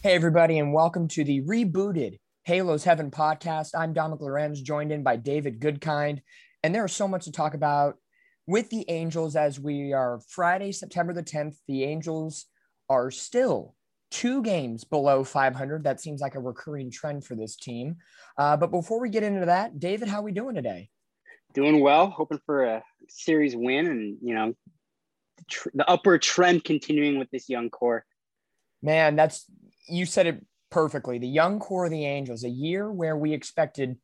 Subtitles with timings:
[0.00, 3.70] Hey, everybody, and welcome to the rebooted Halos Heaven podcast.
[3.76, 6.20] I'm Dominic Lorenz, joined in by David Goodkind.
[6.62, 7.96] And there is so much to talk about
[8.46, 11.56] with the Angels as we are Friday, September the 10th.
[11.66, 12.46] The Angels
[12.88, 13.74] are still
[14.12, 15.82] two games below 500.
[15.82, 17.96] That seems like a recurring trend for this team.
[18.38, 20.90] Uh, but before we get into that, David, how are we doing today?
[21.54, 24.54] Doing well, hoping for a series win and, you know,
[25.50, 28.04] tr- the upward trend continuing with this young core.
[28.80, 29.44] Man, that's
[29.88, 31.18] you said it perfectly.
[31.18, 33.96] The young core of the Angels, a year where we expected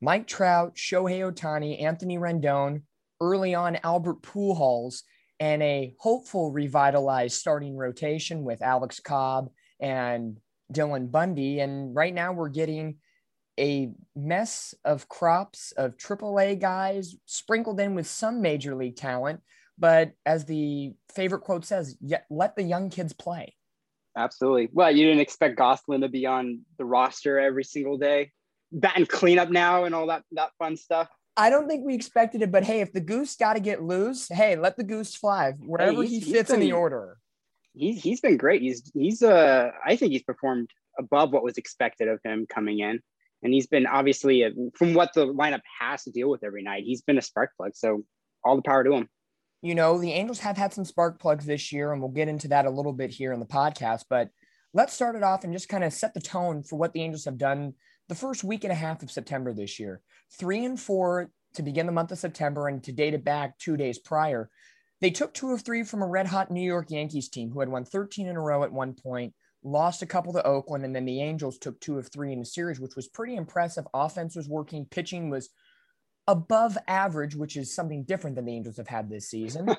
[0.00, 2.82] Mike Trout, Shohei Ohtani, Anthony Rendon,
[3.20, 5.02] early on Albert Pujols,
[5.40, 10.38] and a hopeful revitalized starting rotation with Alex Cobb and
[10.72, 11.60] Dylan Bundy.
[11.60, 12.96] And right now we're getting
[13.58, 19.40] a mess of crops of AAA guys sprinkled in with some major league talent.
[19.78, 21.96] But as the favorite quote says,
[22.30, 23.54] let the young kids play.
[24.16, 24.68] Absolutely.
[24.72, 28.30] Well, you didn't expect Gosselin to be on the roster every single day,
[28.70, 31.08] batting cleanup now and all that that fun stuff.
[31.36, 34.28] I don't think we expected it, but hey, if the goose got to get loose,
[34.28, 37.16] hey, let the goose fly wherever hey, he fits been, in the order.
[37.74, 38.60] He's he's been great.
[38.60, 43.00] He's he's uh I think he's performed above what was expected of him coming in,
[43.42, 46.84] and he's been obviously a, from what the lineup has to deal with every night.
[46.84, 47.72] He's been a spark plug.
[47.74, 48.04] So
[48.44, 49.08] all the power to him
[49.62, 52.48] you know, the Angels have had some spark plugs this year, and we'll get into
[52.48, 54.04] that a little bit here in the podcast.
[54.10, 54.28] But
[54.74, 57.24] let's start it off and just kind of set the tone for what the Angels
[57.24, 57.74] have done
[58.08, 60.00] the first week and a half of September this year.
[60.36, 63.76] Three and four to begin the month of September, and to date it back two
[63.76, 64.50] days prior.
[65.00, 67.68] They took two of three from a red hot New York Yankees team who had
[67.68, 71.04] won 13 in a row at one point, lost a couple to Oakland, and then
[71.04, 73.86] the Angels took two of three in the series, which was pretty impressive.
[73.94, 75.50] Offense was working, pitching was
[76.26, 79.74] above average, which is something different than the Angels have had this season.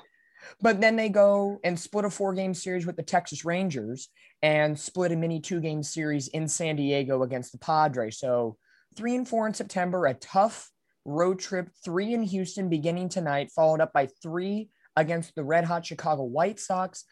[0.60, 4.08] but then they go and split a four game series with the Texas Rangers
[4.42, 8.18] and split a mini two game series in San Diego against the Padres.
[8.18, 8.56] So
[8.96, 10.70] three and four in September, a tough
[11.04, 15.86] road trip, three in Houston beginning tonight, followed up by three against the red hot
[15.86, 17.04] Chicago White Sox.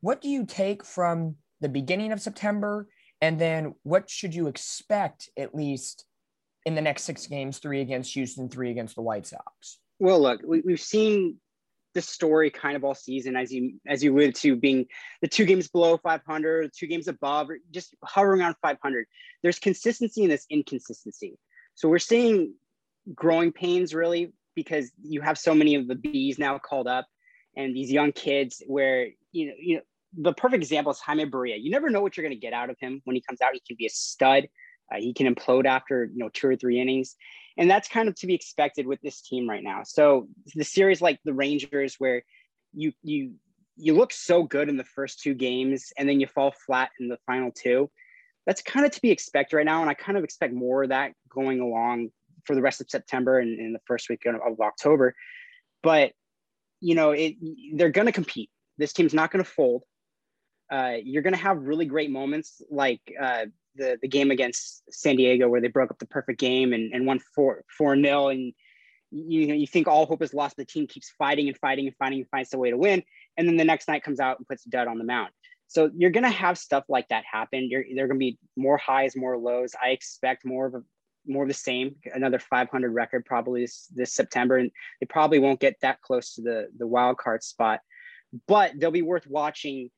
[0.00, 2.88] What do you take from the beginning of September?
[3.20, 6.04] And then what should you expect, at least
[6.66, 9.78] in the next six games three against Houston, three against the White Sox?
[10.00, 11.36] Well, look, we, we've seen
[11.94, 14.86] this story kind of all season, as you as you alluded to, being
[15.22, 19.06] the two games below 500, two games above, or just hovering around 500.
[19.42, 21.38] There's consistency in this inconsistency.
[21.74, 22.52] So we're seeing
[23.14, 27.06] growing pains really because you have so many of the bees now called up,
[27.56, 29.82] and these young kids where you know you know
[30.18, 31.56] the perfect example is Jaime Barria.
[31.62, 33.54] You never know what you're going to get out of him when he comes out.
[33.54, 34.48] He can be a stud.
[34.92, 37.16] Uh, he can implode after you know two or three innings,
[37.56, 39.82] and that's kind of to be expected with this team right now.
[39.84, 42.22] So the series like the Rangers, where
[42.72, 43.34] you you
[43.76, 47.08] you look so good in the first two games and then you fall flat in
[47.08, 47.90] the final two,
[48.46, 50.90] that's kind of to be expected right now, and I kind of expect more of
[50.90, 52.10] that going along
[52.44, 55.14] for the rest of September and in the first week of, of October.
[55.82, 56.12] But
[56.80, 57.34] you know, it
[57.74, 58.50] they're going to compete.
[58.78, 59.82] This team's not going to fold.
[60.70, 63.46] Uh, you're going to have really great moments like uh,
[63.76, 67.06] the the game against San Diego where they broke up the perfect game and, and
[67.06, 68.52] won four four nil and
[69.10, 70.56] you you think all hope is lost.
[70.56, 73.02] The team keeps fighting and fighting and fighting and finds a way to win,
[73.36, 75.30] and then the next night comes out and puts dud on the mound.
[75.68, 77.68] So you're gonna have stuff like that happen.
[77.70, 79.74] You're there are gonna be more highs, more lows.
[79.80, 80.82] I expect more of a
[81.26, 81.96] more of the same.
[82.14, 84.70] Another 500 record probably this, this September, and
[85.00, 87.80] they probably won't get that close to the the wild card spot,
[88.46, 89.90] but they'll be worth watching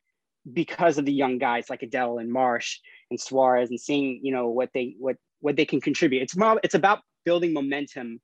[0.52, 2.78] because of the young guys like Adell and Marsh
[3.10, 6.22] and Suarez and seeing, you know, what they what what they can contribute.
[6.22, 8.20] It's more it's about building momentum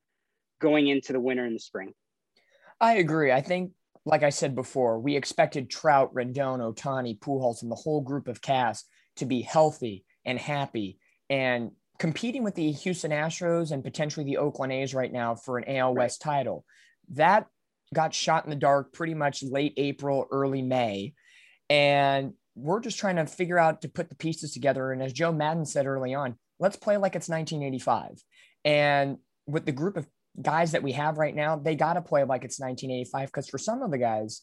[0.61, 1.93] going into the winter and the spring.
[2.81, 3.33] I agree.
[3.33, 3.73] I think
[4.07, 8.43] like I said before, we expected Trout, Rendon, Ohtani, Pujols, and the whole group of
[8.43, 8.87] cast
[9.17, 10.99] to be healthy and happy
[11.31, 15.77] and competing with the Houston Astros and potentially the Oakland A's right now for an
[15.77, 16.37] AL West right.
[16.39, 16.65] title.
[17.11, 17.47] That
[17.93, 21.15] got shot in the dark pretty much late April, early May.
[21.75, 24.93] And we're just trying to figure out to put the pieces together.
[24.93, 28.23] And as Joe Maddon said early on, let's play like it's 1985.
[28.65, 29.19] And
[29.49, 30.07] with the group of
[30.41, 33.59] guys that we have right now, they got to play like it's 1985 because for
[33.59, 34.43] some of the guys,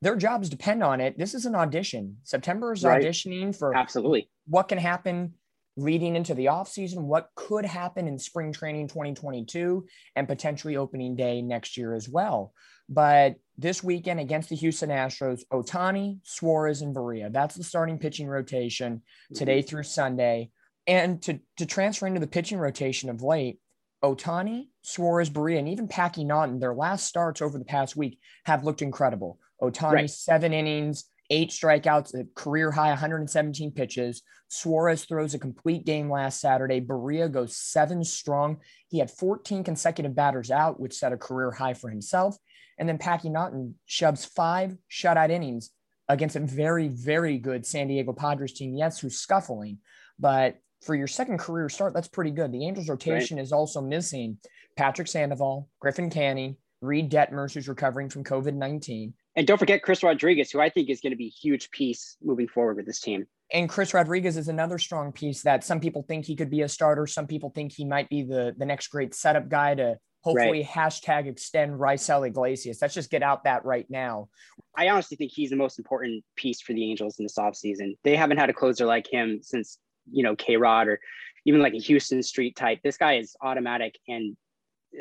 [0.00, 1.18] their jobs depend on it.
[1.18, 2.16] This is an audition.
[2.22, 3.02] September is right.
[3.02, 5.34] auditioning for absolutely what can happen
[5.76, 9.84] leading into the offseason, what could happen in spring training 2022
[10.16, 12.54] and potentially opening day next year as well.
[12.88, 17.32] But this weekend against the Houston Astros, Ohtani, Suarez, and Barria.
[17.32, 19.02] That's the starting pitching rotation
[19.34, 19.68] today mm-hmm.
[19.68, 20.50] through Sunday.
[20.86, 23.58] And to, to transfer into the pitching rotation of late,
[24.02, 28.64] Ohtani, Suarez, Barria, and even Packy Naughton, their last starts over the past week have
[28.64, 29.38] looked incredible.
[29.62, 30.10] Ohtani, right.
[30.10, 34.22] seven innings, eight strikeouts, a career high 117 pitches.
[34.48, 36.80] Suarez throws a complete game last Saturday.
[36.80, 38.58] Barria goes seven strong.
[38.88, 42.36] He had 14 consecutive batters out, which set a career high for himself.
[42.78, 45.70] And then Packy Naughton shoves five shutout innings
[46.08, 48.74] against a very, very good San Diego Padres team.
[48.74, 49.78] Yes, who's scuffling,
[50.18, 52.52] but for your second career start, that's pretty good.
[52.52, 53.42] The Angels rotation right.
[53.42, 54.38] is also missing
[54.76, 59.14] Patrick Sandoval, Griffin Canning, Reid Detmers, who's recovering from COVID 19.
[59.36, 62.16] And don't forget Chris Rodriguez, who I think is going to be a huge piece
[62.22, 63.26] moving forward with this team.
[63.52, 66.68] And Chris Rodriguez is another strong piece that some people think he could be a
[66.68, 67.06] starter.
[67.06, 70.66] Some people think he might be the, the next great setup guy to hopefully right.
[70.66, 72.78] hashtag extend Raisel Iglesias.
[72.80, 74.28] Let's just get out that right now.
[74.76, 77.96] I honestly think he's the most important piece for the Angels in this offseason.
[78.04, 79.78] They haven't had a closer like him since,
[80.10, 80.98] you know, K Rod or
[81.44, 82.78] even like a Huston Street type.
[82.82, 84.36] This guy is automatic and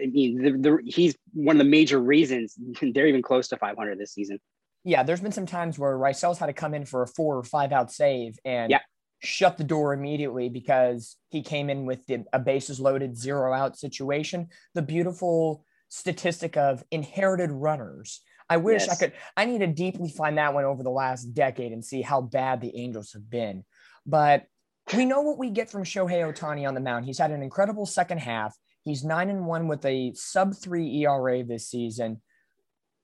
[0.01, 4.00] I mean, the, the, he's one of the major reasons they're even close to 500
[4.00, 4.40] this season.
[4.84, 7.44] Yeah, there's been some times where Raisel's had to come in for a four or
[7.44, 8.80] five out save and yeah.
[9.22, 13.78] shut the door immediately because he came in with the, a bases loaded zero out
[13.78, 14.50] situation.
[14.74, 18.22] The beautiful statistic of inherited runners.
[18.50, 18.89] I wish yes.
[18.89, 19.13] I could.
[19.38, 22.60] I need to deeply find that one over the last decade and see how bad
[22.60, 23.63] the Angels have been.
[24.06, 24.48] But
[24.94, 27.06] we know what we get from Shohei Ohtani on the mound.
[27.06, 28.56] He's had an incredible second half.
[28.84, 32.22] He's nine and one with a sub three ERA this season.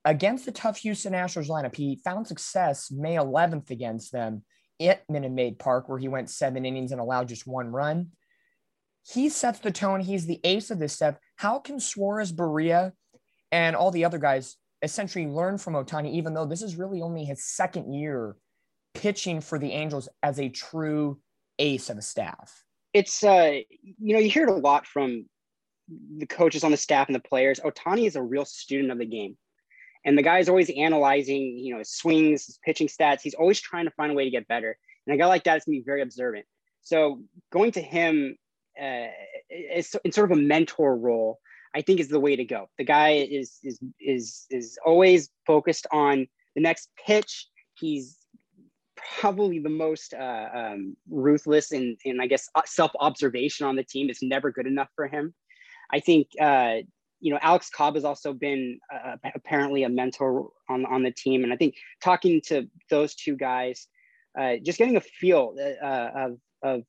[0.06, 4.44] Against the tough Houston Astros lineup, he found success May 11th against them
[4.82, 8.12] at Minute Maid Park, where he went seven innings and allowed just one run.
[9.04, 10.02] He sets the tone.
[10.02, 11.20] He's the ace of this step.
[11.36, 12.94] How can Suarez, Barria,
[13.52, 17.26] and all the other guys essentially learn from Ohtani, even though this is really only
[17.26, 18.36] his second year
[18.94, 21.20] pitching for the Angels as a true
[21.58, 22.64] ace of a staff?
[22.94, 25.26] It's, uh, you know, you hear it a lot from
[26.18, 29.06] the coaches on the staff and the players, Ohtani is a real student of the
[29.06, 29.38] game.
[30.06, 33.22] And the guy is always analyzing, you know, his swings, his pitching stats.
[33.22, 34.78] He's always trying to find a way to get better.
[35.06, 36.46] And a guy like that is going to be very observant.
[36.82, 37.22] So
[37.52, 38.38] going to him
[38.82, 39.08] uh,
[39.50, 41.40] in sort of a mentor role,
[41.76, 42.70] I think is the way to go.
[42.78, 47.48] The guy is is is is always focused on the next pitch.
[47.76, 48.18] He's
[49.20, 54.10] probably the most uh, um, ruthless and, and I guess self observation on the team.
[54.10, 55.34] It's never good enough for him.
[55.92, 56.78] I think uh,
[57.20, 61.44] you know Alex Cobb has also been uh, apparently a mentor on on the team,
[61.44, 63.88] and I think talking to those two guys,
[64.40, 66.84] uh, just getting a feel uh, of of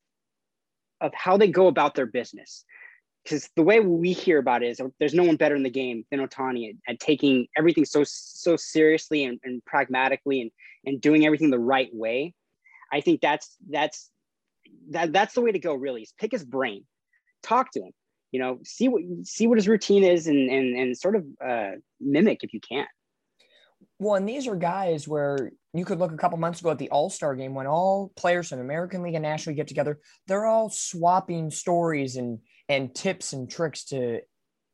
[1.01, 2.63] of how they go about their business.
[3.23, 6.05] Because the way we hear about it is there's no one better in the game
[6.09, 10.51] than Ohtani at, at taking everything so so seriously and, and pragmatically and
[10.85, 12.33] and doing everything the right way.
[12.91, 14.09] I think that's that's
[14.89, 15.75] that that's the way to go.
[15.75, 16.85] Really, is pick his brain,
[17.43, 17.91] talk to him,
[18.31, 21.71] you know see what see what his routine is and and, and sort of uh,
[21.99, 22.87] mimic if you can.
[23.99, 26.89] Well and these are guys where you could look a couple months ago at the
[26.89, 30.69] all-star game when all players from american league and national league get together they're all
[30.69, 34.21] swapping stories and and tips and tricks to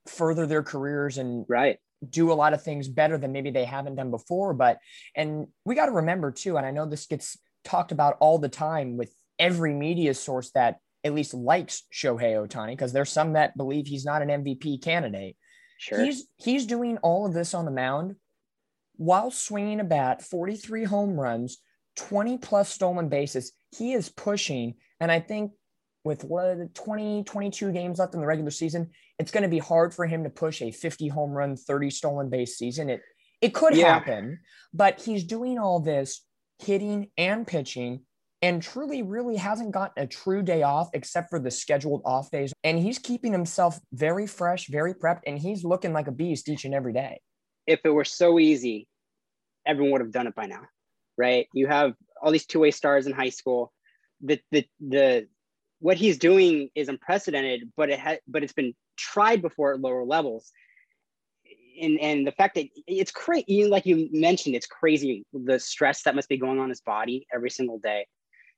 [0.08, 1.78] further their careers and right.
[2.10, 4.54] do a lot of things better than maybe they haven't done before.
[4.54, 4.80] But
[5.16, 8.50] and we got to remember too and i know this gets talked about all the
[8.50, 13.58] time with every media source that at least likes Shohei Ohtani because there's some that
[13.58, 15.36] believe he's not an MVP candidate.
[15.80, 16.04] Sure.
[16.04, 18.16] He's he's doing all of this on the mound
[18.98, 21.60] while swinging a bat, 43 home runs,
[21.98, 23.54] 20 plus stolen bases.
[23.76, 25.52] He is pushing, and I think
[26.04, 29.94] with what 20 22 games left in the regular season, it's going to be hard
[29.94, 32.90] for him to push a 50 home run, 30 stolen base season.
[32.90, 33.02] It
[33.42, 33.94] it could yeah.
[33.94, 34.40] happen,
[34.74, 36.24] but he's doing all this
[36.60, 38.02] hitting and pitching
[38.41, 42.53] and truly really hasn't gotten a true day off except for the scheduled off days.
[42.63, 46.65] And he's keeping himself very fresh, very prepped, and he's looking like a beast each
[46.65, 47.20] and every day.
[47.65, 48.88] If it were so easy,
[49.65, 50.62] everyone would have done it by now,
[51.17, 51.48] right?
[51.53, 53.74] You have all these two-way stars in high school.
[54.22, 55.27] The the the
[55.79, 60.06] what he's doing is unprecedented, but it had but it's been tried before at lower
[60.06, 60.51] levels.
[61.82, 66.15] and and the fact that it's crazy, like you mentioned, it's crazy the stress that
[66.15, 68.08] must be going on his body every single day.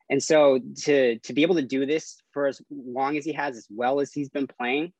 [0.09, 3.57] And so to to be able to do this for as long as he has,
[3.57, 4.91] as well as he's been playing,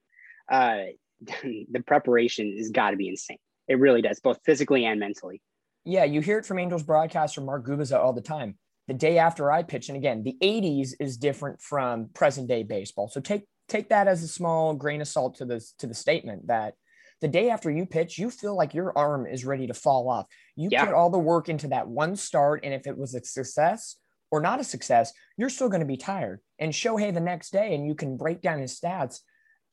[0.52, 0.78] uh,
[1.44, 3.40] the preparation has got to be insane.
[3.68, 5.42] It really does, both physically and mentally.
[5.86, 8.58] Yeah, you hear it from Angels broadcaster Mark Gubicza all the time.
[8.88, 13.08] The day after I pitch, and again, the 80s is different from present day baseball.
[13.08, 16.48] So take take that as a small grain of salt to the to the statement
[16.48, 16.74] that
[17.22, 20.26] the day after you pitch, you feel like your arm is ready to fall off.
[20.56, 20.86] You yeah.
[20.86, 23.98] put all the work into that one start, and if it was a success
[24.32, 26.40] or not a success, you're still going to be tired.
[26.60, 29.20] And Shohei the next day, and you can break down his stats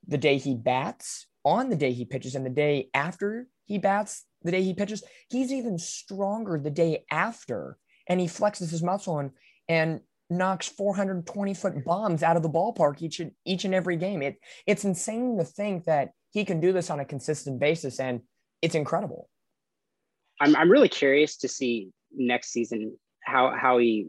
[0.06, 4.25] the day he bats, on the day he pitches, and the day after he bats,
[4.42, 5.02] the day he pitches.
[5.28, 9.30] He's even stronger the day after, and he flexes his muscle and
[9.68, 14.22] and knocks 420 foot bombs out of the ballpark each and each and every game.
[14.22, 18.22] It it's insane to think that he can do this on a consistent basis, and
[18.62, 19.28] it's incredible.
[20.40, 24.08] I'm I'm really curious to see next season how how he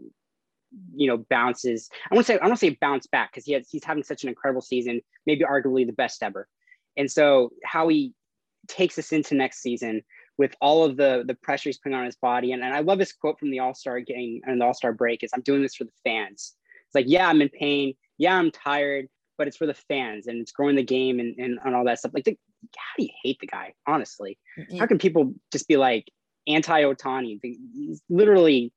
[0.96, 1.90] you know bounces.
[2.12, 4.04] I want to say I want to say bounce back because he has he's having
[4.04, 6.48] such an incredible season, maybe arguably the best ever.
[6.98, 8.14] And so how he
[8.68, 10.02] takes us into next season
[10.38, 12.52] with all of the the pressure he's putting on his body.
[12.52, 14.94] And, and I love this quote from the All Star game and the All Star
[14.94, 16.54] break is I'm doing this for the fans.
[16.88, 17.94] It's like, yeah, I'm in pain.
[18.18, 19.08] Yeah, I'm tired,
[19.38, 22.00] but it's for the fans and it's growing the game and, and, and all that
[22.00, 22.14] stuff.
[22.14, 22.38] Like, the,
[22.76, 24.40] how do you hate the guy, honestly?
[24.80, 26.10] How can people just be like
[26.48, 27.40] anti Ohtani?
[27.42, 28.72] He's literally,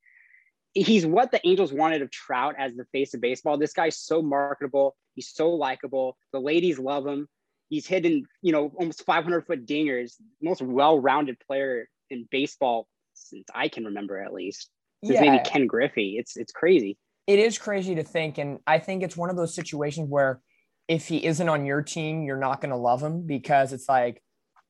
[0.74, 3.58] he's what the Angels wanted of Trout as the face of baseball.
[3.58, 4.96] This guy's so marketable.
[5.14, 6.16] He's so likable.
[6.32, 7.28] The ladies love him.
[7.68, 13.68] He's hitting, you know, almost 500 foot dingers, most well-rounded player in baseball since I
[13.68, 14.70] can remember, at least.
[15.04, 15.30] Since yeah.
[15.30, 16.16] maybe Ken Griffey.
[16.18, 16.98] It's it's crazy.
[17.26, 20.40] It is crazy to think, and I think it's one of those situations where
[20.88, 24.20] if he isn't on your team, you're not going to love him because it's like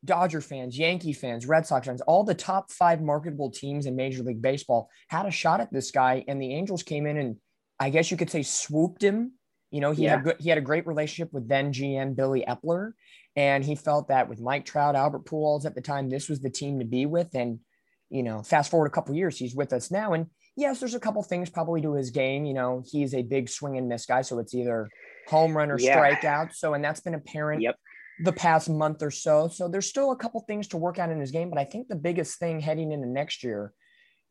[0.04, 4.23] Dodger fans, Yankee fans, Red Sox fans, all the top five marketable teams in Major
[4.23, 7.37] League Baseball had a shot at this guy, and the Angels came in and
[7.78, 9.33] I guess you could say swooped him
[9.71, 10.11] you know, he yeah.
[10.11, 12.92] had a good, he had a great relationship with then GM Billy Eppler,
[13.37, 16.50] and he felt that with Mike Trout, Albert Pujols at the time, this was the
[16.50, 17.35] team to be with.
[17.35, 17.61] And
[18.09, 20.26] you know, fast forward a couple years, he's with us now, and
[20.57, 22.45] yes, there's a couple things probably to his game.
[22.45, 24.88] You know, he's a big swing and miss guy, so it's either
[25.28, 25.97] home run or yeah.
[25.97, 26.52] strikeout.
[26.52, 27.62] So, and that's been apparent.
[27.62, 27.76] Yep.
[28.23, 29.49] The past month or so.
[29.49, 31.89] So there's still a couple things to work out in his game, but I think
[31.89, 33.73] the biggest thing heading into next year,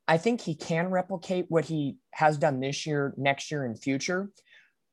[0.07, 4.29] I think he can replicate what he has done this year, next year, and future.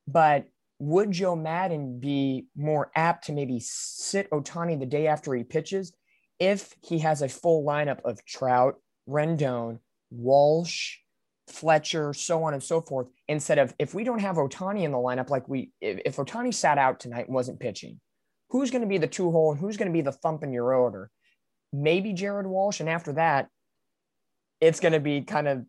[0.07, 0.47] But
[0.79, 5.93] would Joe Maddon be more apt to maybe sit Ohtani the day after he pitches
[6.39, 8.77] if he has a full lineup of Trout,
[9.09, 9.79] Rendon,
[10.11, 10.97] Walsh,
[11.49, 14.99] Fletcher, so on and so forth, instead of if we don't have Ohtani in the
[14.99, 18.01] lineup, like we, if, if Ohtani sat out tonight and wasn't pitching,
[18.51, 20.53] who's going to be the two hole and who's going to be the thump in
[20.53, 21.11] your order?
[21.73, 22.81] Maybe Jared Walsh.
[22.81, 23.49] And after that,
[24.61, 25.65] it's going to be kind of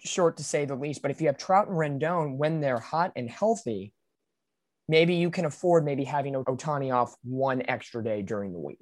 [0.00, 1.02] short to say the least.
[1.02, 3.92] But if you have Trout and Rendon when they're hot and healthy,
[4.88, 8.78] maybe you can afford maybe having Ohtani off one extra day during the week.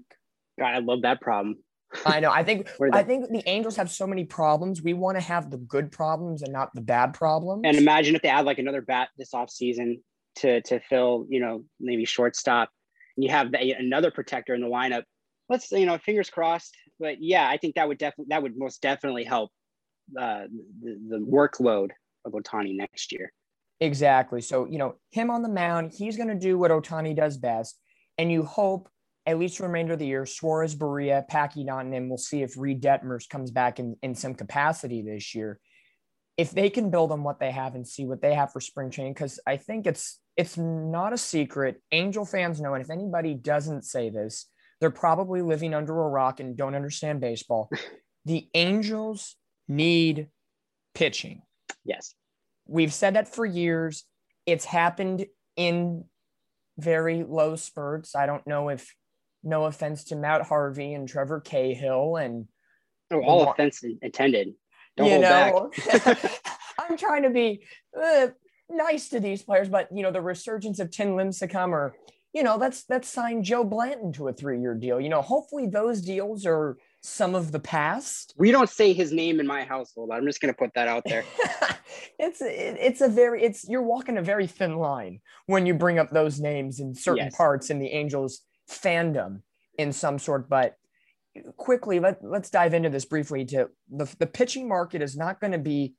[0.59, 1.59] God, I love that problem.
[2.05, 2.31] I know.
[2.31, 4.83] I think I think the Angels have so many problems.
[4.83, 7.63] We want to have the good problems and not the bad problems.
[7.65, 10.01] And imagine if they add like another bat this offseason
[10.37, 12.71] to to fill, you know, maybe shortstop.
[13.19, 15.03] You have the, another protector in the lineup.
[15.49, 16.77] Let's you know, fingers crossed.
[17.01, 19.51] But yeah, I think that would definitely that would most definitely help
[20.19, 20.45] uh,
[20.83, 21.91] the, the workload
[22.25, 23.33] of Ohtani next year.
[23.81, 24.41] Exactly.
[24.41, 27.79] So, you know, him on the mound, he's going to do what Ohtani does best.
[28.19, 28.89] And you hope,
[29.27, 32.57] at least the remainder of the year, Suarez, Barria, Packy Naughton, and we'll see if
[32.57, 35.61] Reid Detmers comes back in, in some capacity this year.
[36.39, 38.91] If they can build on what they have and see what they have for spring
[38.91, 41.83] training, because I think it's it's not a secret.
[41.93, 44.47] Angel fans know, and if anybody doesn't say this,
[44.81, 47.69] they're probably living under a rock and don't understand baseball.
[48.25, 50.29] the Angels need
[50.95, 51.43] pitching.
[51.85, 52.15] Yes.
[52.67, 54.05] We've said that for years.
[54.47, 55.27] It's happened
[55.57, 56.05] in
[56.79, 58.15] very low spurts.
[58.15, 58.95] I don't know if,
[59.43, 62.47] no offense to Matt Harvey and Trevor Cahill and
[63.11, 64.55] oh, all offense intended.
[64.99, 65.71] Don't you know,
[66.79, 67.63] I'm trying to be
[68.01, 68.29] uh,
[68.69, 71.95] nice to these players, but you know the resurgence of Tim Lincecum or
[72.33, 75.01] you know that's that's let's Joe Blanton to a three year deal.
[75.01, 78.35] You know, hopefully those deals are some of the past.
[78.37, 80.11] We don't say his name in my household.
[80.13, 81.25] I'm just going to put that out there.
[82.19, 86.11] it's it's a very it's you're walking a very thin line when you bring up
[86.11, 87.37] those names in certain yes.
[87.37, 88.41] parts in the Angels
[88.71, 89.43] fandom
[89.79, 90.49] in some sort.
[90.49, 90.77] But
[91.57, 93.45] quickly, let let's dive into this briefly.
[93.47, 95.95] To the the pitching market is not going to be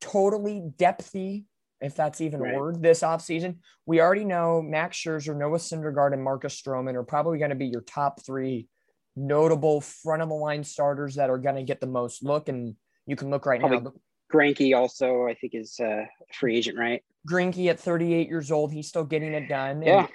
[0.00, 1.44] totally depthy.
[1.80, 2.54] If that's even right.
[2.54, 3.56] a word, this offseason.
[3.86, 7.66] We already know Max Scherzer, Noah Syndergaard, and Marcus Stroman are probably going to be
[7.66, 8.68] your top three
[9.16, 12.48] notable front of the line starters that are going to get the most look.
[12.48, 13.92] And you can look right Probably now.
[14.32, 17.02] Greinke also, I think, is uh, a free agent, right?
[17.28, 19.82] Greinke at 38 years old, he's still getting it done.
[19.82, 20.06] yeah.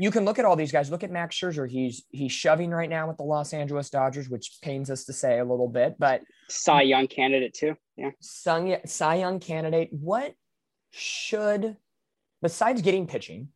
[0.00, 0.90] You can look at all these guys.
[0.90, 1.68] Look at Max Scherzer.
[1.68, 5.40] He's he's shoving right now with the Los Angeles Dodgers, which pains us to say
[5.40, 7.76] a little bit, but Cy Young candidate too.
[7.98, 8.12] Yeah.
[8.18, 9.90] Cy, Cy Young candidate.
[9.92, 10.32] What
[10.90, 11.76] should,
[12.40, 13.48] besides getting pitching,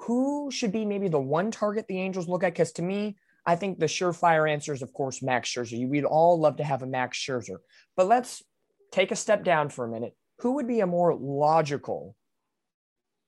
[0.00, 2.52] who should be maybe the one target the Angels look at?
[2.52, 3.16] Because to me,
[3.46, 5.88] I think the surefire answer is, of course, Max Scherzer.
[5.88, 7.56] We'd all love to have a Max Scherzer,
[7.96, 8.42] but let's
[8.92, 10.14] take a step down for a minute.
[10.40, 12.16] Who would be a more logical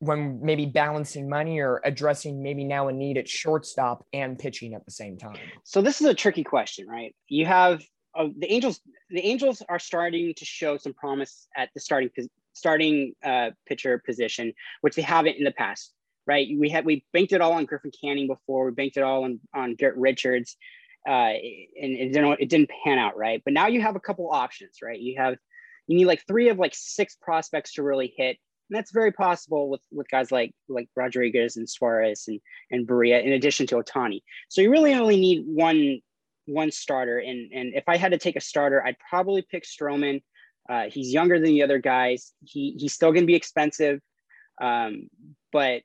[0.00, 4.84] when maybe balancing money or addressing maybe now a need at shortstop and pitching at
[4.84, 5.36] the same time?
[5.64, 7.14] So this is a tricky question, right?
[7.28, 7.82] You have
[8.16, 8.80] uh, the Angels.
[9.10, 12.10] The Angels are starting to show some promise at the starting
[12.52, 15.92] starting uh, pitcher position, which they haven't in the past,
[16.26, 16.48] right?
[16.58, 18.66] We had we banked it all on Griffin Canning before.
[18.66, 20.56] We banked it all on on Garrett Richards,
[21.08, 23.42] uh, and it didn't it didn't pan out, right?
[23.44, 24.98] But now you have a couple options, right?
[24.98, 25.36] You have
[25.86, 29.68] you need like three of like six prospects to really hit and that's very possible
[29.68, 34.22] with with guys like like Rodriguez and Suarez and and Barria, in addition to Ohtani.
[34.48, 36.00] So you really only need one
[36.46, 37.18] one starter.
[37.18, 40.22] And and if I had to take a starter, I'd probably pick Stroman.
[40.68, 42.32] Uh, he's younger than the other guys.
[42.44, 44.00] He he's still going to be expensive,
[44.60, 45.08] um,
[45.52, 45.82] but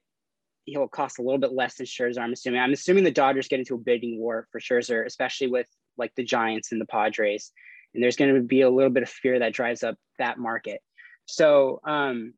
[0.66, 2.20] he'll cost a little bit less than Scherzer.
[2.20, 2.60] I'm assuming.
[2.62, 6.24] I'm assuming the Dodgers get into a bidding war for Scherzer, especially with like the
[6.24, 7.52] Giants and the Padres.
[7.94, 10.82] And there's going to be a little bit of fear that drives up that market.
[11.26, 12.34] So um,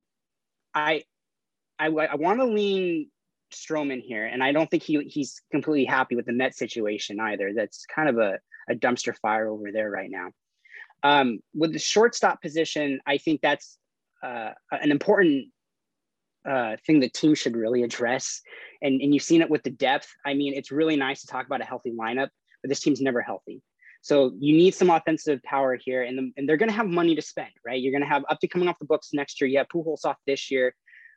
[0.73, 1.03] I
[1.79, 3.09] I, I want to lean
[3.53, 7.51] Stroman here, and I don't think he he's completely happy with the Met situation either.
[7.55, 8.39] That's kind of a,
[8.69, 10.29] a dumpster fire over there right now.
[11.03, 13.77] Um, with the shortstop position, I think that's
[14.23, 15.47] uh, an important
[16.49, 18.41] uh, thing the team should really address.
[18.81, 20.07] And, and you've seen it with the depth.
[20.25, 22.29] I mean, it's really nice to talk about a healthy lineup,
[22.61, 23.61] but this team's never healthy.
[24.03, 27.15] So you need some offensive power here, and, the, and they're going to have money
[27.15, 27.81] to spend, right?
[27.81, 29.49] You're going to have up to coming off the books next year.
[29.49, 30.75] You have Pujols off this year.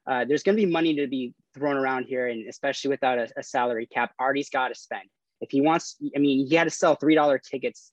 [0.08, 3.28] Uh, there's going to be money to be thrown around here, and especially without a,
[3.36, 5.02] a salary cap, Arte's got to spend.
[5.40, 7.90] If he wants, I mean, he had to sell three dollar tickets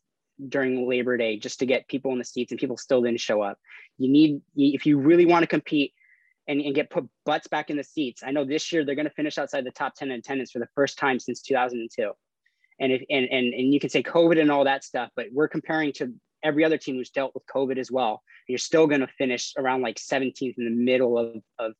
[0.48, 3.42] during Labor Day just to get people in the seats, and people still didn't show
[3.42, 3.58] up.
[3.98, 5.92] You need, if you really want to compete
[6.48, 8.22] and, and get put butts back in the seats.
[8.24, 10.60] I know this year they're going to finish outside the top ten in attendance for
[10.60, 12.12] the first time since 2002
[12.80, 15.48] and if and and and you can say COVID and all that stuff, but we're
[15.48, 18.22] comparing to every other team who's dealt with COVID as well.
[18.48, 21.74] You're still going to finish around like 17th in the middle of of,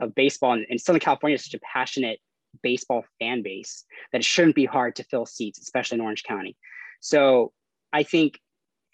[0.00, 2.18] of baseball, and, and Southern California is such a passionate
[2.62, 6.56] baseball fan base that it shouldn't be hard to fill seats, especially in Orange County.
[7.00, 7.52] So
[7.92, 8.38] I think,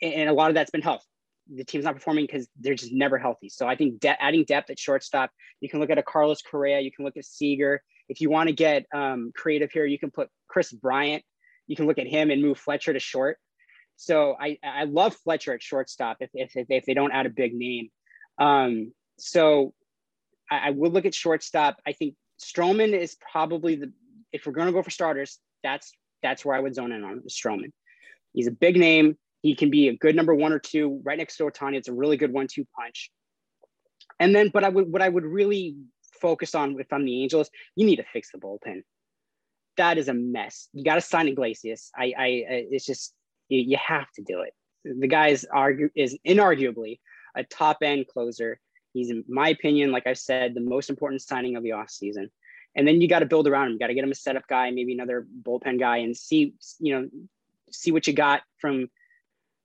[0.02, 1.04] and a lot of that's been health.
[1.52, 3.48] The team's not performing because they're just never healthy.
[3.48, 6.80] So I think de- adding depth at shortstop, you can look at a Carlos Correa,
[6.80, 7.82] you can look at Seager.
[8.08, 11.24] If you want to get um, creative here, you can put Kris Bryant
[11.70, 13.38] you can look at him and move Fletcher to short.
[13.94, 17.54] So I, I love Fletcher at shortstop if, if, if they don't add a big
[17.54, 17.90] name.
[18.38, 19.72] Um, so
[20.50, 21.76] I, I would look at shortstop.
[21.86, 23.92] I think Stroman is probably the,
[24.32, 25.92] if we're going to go for starters, that's,
[26.24, 27.70] that's where I would zone in on Stroman.
[28.32, 29.16] He's a big name.
[29.42, 31.76] He can be a good number one or two right next to Ohtani.
[31.76, 33.12] It's a really good one-two punch.
[34.18, 35.76] And then, but I would, what I would really
[36.20, 38.82] focus on if I'm the Angels, you need to fix the bullpen
[39.76, 40.68] that is a mess.
[40.72, 41.90] You got to sign Iglesias.
[41.96, 42.26] I, I,
[42.70, 43.14] it's just
[43.48, 44.54] you, you have to do it.
[44.84, 47.00] The guy is argue is inarguably
[47.34, 48.58] a top end closer.
[48.92, 52.30] He's, in my opinion, like I said, the most important signing of the offseason.
[52.74, 53.72] And then you got to build around him.
[53.74, 56.94] You got to get him a setup guy, maybe another bullpen guy, and see, you
[56.94, 57.08] know,
[57.70, 58.88] see what you got from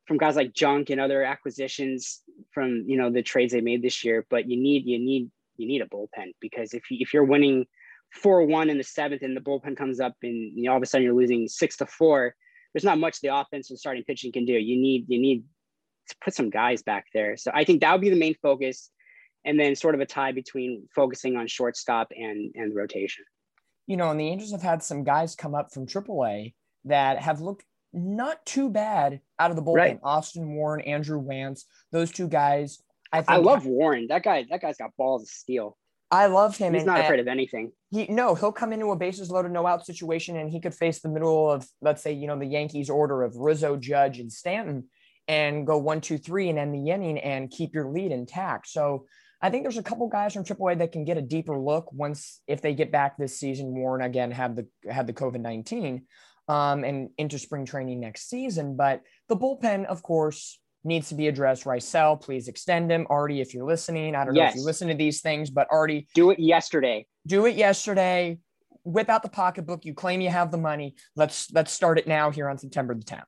[0.05, 4.03] from guys like Junk and other acquisitions from you know the trades they made this
[4.03, 4.25] year.
[4.29, 7.65] But you need you need you need a bullpen because if you, if you're winning
[8.11, 10.83] four one in the seventh and the bullpen comes up and you know all of
[10.83, 12.35] a sudden you're losing six to four
[12.75, 14.51] there's not much the offense and starting pitching can do.
[14.51, 15.45] You need you need
[16.09, 17.37] to put some guys back there.
[17.37, 18.91] So i think that would be the main focus
[19.45, 23.23] and then sort of a tie between focusing on shortstop and and rotation.
[23.87, 27.39] You know and the angels have had some guys come up from aaa that have
[27.39, 27.63] looked
[27.93, 29.75] not too bad out of the bullpen.
[29.75, 29.99] Right.
[30.03, 31.61] austin warren andrew wantz
[31.93, 34.07] those two guys i think i love warren.
[34.09, 35.77] That guy that guy's got balls of steel
[36.11, 36.73] I love him.
[36.73, 37.71] He's and, not afraid of anything.
[37.89, 40.99] He no, he'll come into a bases loaded, no out situation, and he could face
[40.99, 44.85] the middle of, let's say, you know, the Yankees order of Rizzo, Judge, and Stanton,
[45.27, 48.67] and go one, two, three, and end the inning and keep your lead intact.
[48.67, 49.05] So
[49.41, 52.41] I think there's a couple guys from AAA that can get a deeper look once
[52.47, 53.75] if they get back this season.
[53.75, 56.05] Warren again had the had the COVID nineteen,
[56.47, 58.75] um, and into spring training next season.
[58.75, 61.65] But the bullpen, of course, needs to be addressed.
[61.65, 63.07] Raisel, please extend him.
[63.09, 64.43] Arte, if you're listening, I don't yes.
[64.43, 67.05] know if you listen to these things, but Arte, do it yesterday.
[67.27, 68.37] Do it yesterday.
[68.83, 69.83] whip out the pocketbook.
[69.83, 70.95] You claim you have the money.
[71.15, 73.23] Let's let's start it now here on September the 10th.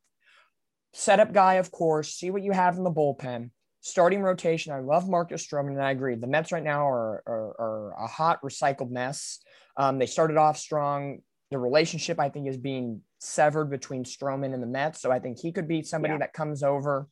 [0.94, 2.14] Setup guy, of course.
[2.14, 3.50] See what you have in the bullpen.
[3.82, 4.74] Starting rotation.
[4.74, 6.16] I love Marcus Stroman, and I agree.
[6.16, 9.40] The Mets right now are, are, are a hot recycled mess.
[9.78, 11.20] Um, they started off strong.
[11.52, 15.02] The relationship, I think, is being severed between Stroman and the Mets.
[15.02, 16.20] So I think he could be somebody yeah.
[16.20, 17.08] that comes over.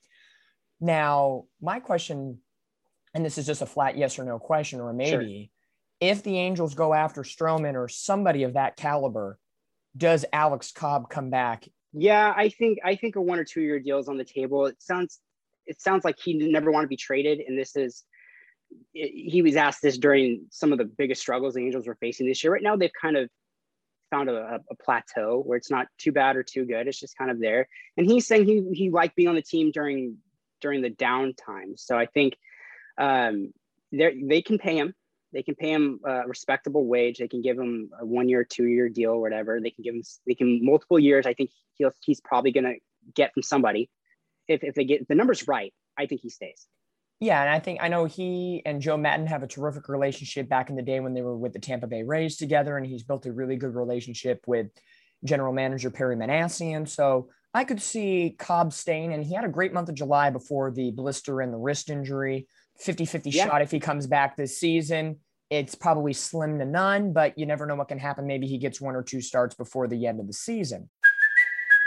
[0.86, 2.38] Now, my question,
[3.16, 5.50] and this is just a flat yes or no question, or maybe,
[6.00, 6.12] sure.
[6.12, 9.40] if the Angels go after Stroman or somebody of that caliber,
[9.98, 11.68] does Alex Cobb come back?
[11.92, 14.68] Yeah, I think I think a one or two year deal is on the table.
[14.68, 15.20] It sounds
[15.66, 18.04] it sounds like he never want to be traded, and this is
[18.94, 22.44] he was asked this during some of the biggest struggles the Angels were facing this
[22.44, 22.54] year.
[22.54, 23.28] Right now, they've kind of
[24.12, 26.88] found a, a, plateau where it's not too bad or too good.
[26.88, 27.68] It's just kind of there.
[27.98, 30.18] And he's saying he he liked being on the team during
[30.62, 31.78] during the downtime.
[31.78, 32.36] So I think
[32.98, 33.54] um,
[33.92, 34.94] they can pay him.
[35.34, 37.18] They can pay him a respectable wage.
[37.18, 39.60] They can give him a one year, two year deal, or whatever.
[39.60, 41.26] They can give him they can multiple years.
[41.26, 42.76] I think he'll he's probably gonna
[43.14, 43.90] get from somebody.
[44.48, 46.68] If if they get if the numbers right, I think he stays.
[47.20, 50.70] Yeah, and I think I know he and Joe Maddon have a terrific relationship back
[50.70, 53.26] in the day when they were with the Tampa Bay Rays together, and he's built
[53.26, 54.68] a really good relationship with
[55.24, 56.88] general manager Perry Minasian.
[56.88, 60.72] So I could see Cobb staying, and he had a great month of July before
[60.72, 62.48] the blister and the wrist injury.
[62.82, 63.46] 50 50 yeah.
[63.46, 65.20] shot if he comes back this season.
[65.50, 68.28] It's probably slim to none, but you never know what can happen.
[68.28, 70.90] Maybe he gets one or two starts before the end of the season.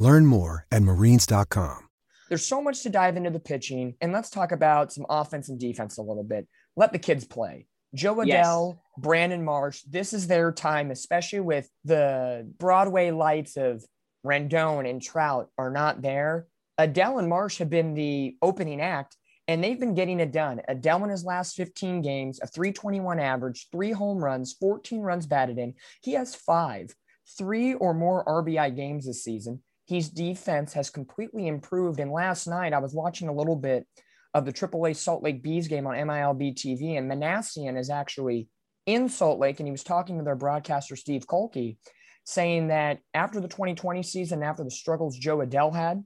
[0.00, 1.88] Learn more at marines.com.
[2.28, 5.58] There's so much to dive into the pitching, and let's talk about some offense and
[5.58, 6.46] defense a little bit.
[6.76, 7.66] Let the kids play.
[7.94, 8.26] Jo Adell,
[8.74, 8.76] yes.
[8.98, 13.82] Brandon Marsh, this is their time, especially with the Broadway lights of
[14.24, 16.46] Rendon and Trout are not there.
[16.78, 19.16] Adell and Marsh have been the opening act,
[19.48, 20.60] and they've been getting it done.
[20.68, 25.58] Adell in his last 15 games, a 321 average, three home runs, 14 runs batted
[25.58, 25.74] in.
[26.02, 26.94] He has five,
[27.38, 31.98] three or more RBI games this season his defense has completely improved.
[31.98, 33.86] And last night, I was watching a little bit
[34.34, 38.48] of the AAA Salt Lake Bees game on MILB TV, and Minasian is actually
[38.84, 41.78] in Salt Lake, and he was talking to their broadcaster, Steve Klauke,
[42.24, 46.04] saying that after the 2020 season, after the struggles Jo Adell had,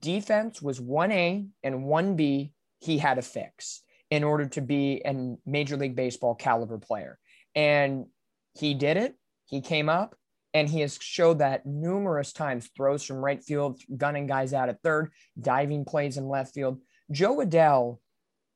[0.00, 5.76] defense was 1A and 1B he had to fix in order to be a Major
[5.76, 7.18] League Baseball caliber player.
[7.56, 8.06] And
[8.54, 9.16] he did it.
[9.46, 10.14] He came up
[10.56, 14.80] and he has showed that numerous times throws from right field, gunning guys out at
[14.82, 16.80] third, diving plays in left field.
[17.10, 17.98] Jo Adell,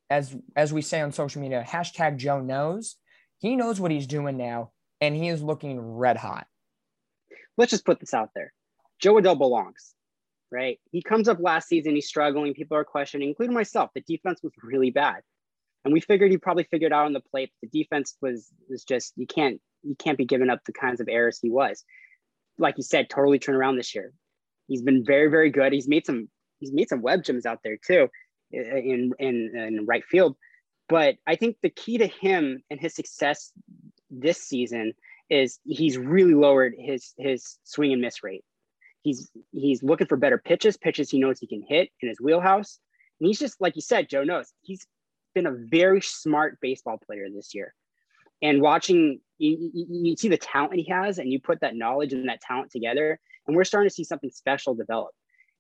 [0.09, 2.97] as as we say on social media, hashtag Joe knows.
[3.37, 4.71] He knows what he's doing now,
[5.03, 6.47] and he is looking red hot.
[7.59, 8.55] Let's just put this out there.
[8.99, 9.95] Jo Adell belongs,
[10.51, 10.81] right?
[10.93, 12.55] He comes up last season, he's struggling.
[12.55, 13.91] People are questioning, including myself.
[13.95, 15.21] The defense was really bad.
[15.85, 17.51] And we figured he probably figured out on the plate.
[17.61, 21.09] The defense was was just you can't you can't be giving up the kinds of
[21.09, 21.85] errors he was.
[22.59, 24.12] Like you said, totally turned around this year.
[24.66, 25.73] He's been very, very good.
[25.73, 28.09] He's made some he's made some web gems out there too
[28.53, 30.37] in in, in right field.
[30.88, 33.53] But I think the key to him and his success
[34.11, 34.93] this season
[35.31, 38.45] is he's really lowered his his swing and miss rate.
[39.03, 42.79] He's he's looking for better pitches, pitches he knows he can hit in his wheelhouse.
[43.21, 44.87] And he's just like you said, Joe knows he's
[45.35, 47.75] been a very smart baseball player this year
[48.42, 52.29] and watching you, you, see the talent he has and you put that knowledge and
[52.29, 55.11] that talent together and we're starting to see something special develop.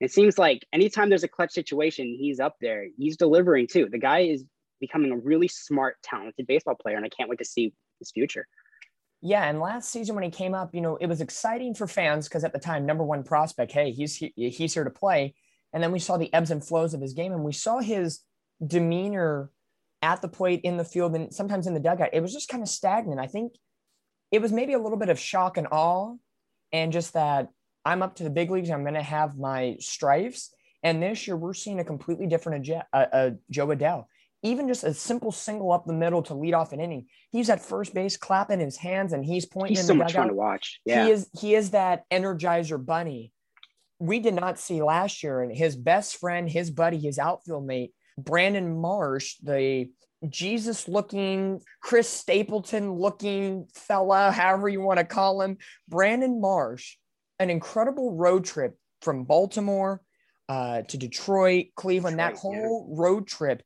[0.00, 2.86] It seems like anytime there's a clutch situation he's up there.
[2.98, 3.88] He's delivering too.
[3.90, 4.44] The guy is
[4.80, 8.46] becoming a really smart talented baseball player and i can't wait to see his future.
[9.22, 12.26] Yeah, and last season when he came up, you know, it was exciting for fans
[12.26, 15.34] because at the time, number one prospect, hey, he's he's here to play.
[15.72, 18.20] And then we saw the ebbs and flows of his game, and we saw his
[18.66, 19.50] demeanor
[20.02, 22.10] at the plate, in the field, and sometimes in the dugout.
[22.12, 23.20] It was just kind of stagnant.
[23.20, 23.52] I think
[24.30, 26.14] it was maybe a little bit of shock and awe
[26.72, 27.48] and just that
[27.84, 28.70] I'm up to the big leagues.
[28.70, 30.54] I'm going to have my stripes.
[30.82, 34.06] And this year, we're seeing a completely different uh, uh, Jo Adell.
[34.42, 37.06] Even just a simple single up the middle to lead off an inning.
[37.30, 39.76] He's at first base, clapping his hands, and he's pointing.
[39.76, 40.80] He's so much fun to watch.
[40.86, 41.28] Yeah, he is.
[41.38, 43.32] He is that energizer bunny.
[43.98, 47.92] We did not see last year, and his best friend, his buddy, his outfield mate,
[48.24, 49.90] Brandon Marsh, the
[50.28, 55.56] Jesus looking, Chris Stapleton looking fella, however you want to call him,
[55.88, 56.96] Brandon Marsh,
[57.38, 60.02] an incredible road trip from Baltimore
[60.48, 63.02] uh, to Detroit, Cleveland, Detroit, that whole yeah.
[63.02, 63.62] road trip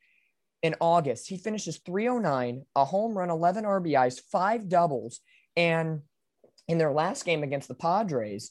[0.63, 1.29] in August.
[1.29, 5.21] He finishes 309, a home run, 11 RBIs, five doubles.
[5.57, 6.03] And
[6.69, 8.51] in their last game against the Padres,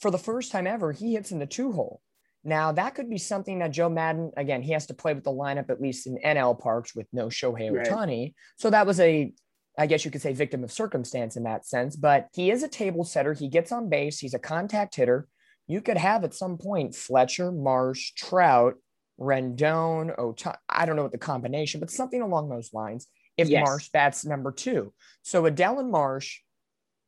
[0.00, 2.00] for the first time ever, he hits in the two hole.
[2.44, 5.30] Now, that could be something that Joe Maddon, again, he has to play with the
[5.30, 8.22] lineup, at least in NL parks with no Shohei Ohtani.
[8.22, 8.34] Right.
[8.56, 9.32] So that was a,
[9.78, 11.94] I guess you could say, victim of circumstance in that sense.
[11.94, 13.32] But he is a table setter.
[13.32, 14.18] He gets on base.
[14.18, 15.28] He's a contact hitter
[15.66, 18.74] you could have at some point Fletcher, Marsh, Trout,
[19.18, 23.06] Rendon, Ota- I don't know what the combination, but something along those lines.
[23.36, 23.64] If yes.
[23.64, 26.40] Marsh bats number two, so Adell and Marsh,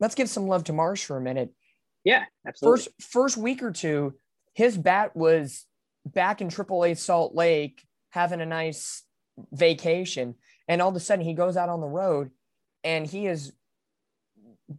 [0.00, 1.50] let's give some love to Marsh for a minute.
[2.02, 2.84] Yeah, absolutely.
[2.84, 4.14] First first week or two,
[4.54, 5.66] his bat was
[6.06, 9.02] back in AAA Salt Lake having a nice
[9.52, 10.34] vacation,
[10.68, 12.30] and all of a sudden he goes out on the road,
[12.82, 13.52] and he is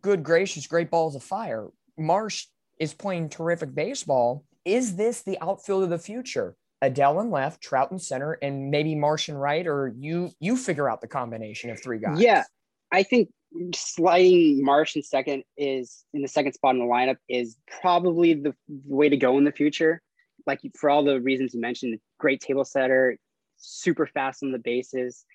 [0.02, 1.68] good gracious, great balls of fire.
[1.98, 2.48] Marsh
[2.80, 4.46] is playing terrific baseball.
[4.64, 6.56] Is this the outfield of the future?
[6.84, 11.02] Adell in left, Trout in center, and maybe Martian right, or you you figure out
[11.02, 12.20] the combination of three guys.
[12.20, 12.44] Yeah,
[12.92, 13.30] I think
[13.74, 18.54] sliding Marsh in second is in the second spot in the lineup is probably the,
[18.86, 20.02] way to go in the future.
[20.46, 23.18] Like for all the reasons you mentioned, great table setter,
[23.58, 25.26] super fast on the bases.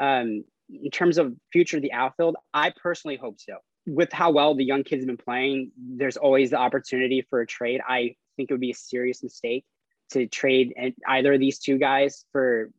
[0.00, 4.54] Um, in terms of future of the outfield, I personally hope so with how well
[4.54, 7.80] the young kids have been playing, there's always the opportunity for a trade.
[7.86, 9.64] I think it would be a serious mistake
[10.10, 10.74] to trade
[11.06, 12.70] either of these two guys for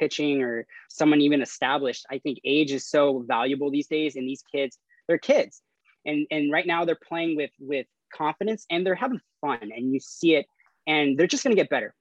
[0.00, 2.06] pitching or someone even established.
[2.10, 5.62] I think age is so valuable these days, and these kids, they're kids,
[6.04, 10.00] and and right now they're playing with with confidence and they're having fun, and you
[10.00, 10.46] see it,
[10.86, 11.94] and they're just going to get better.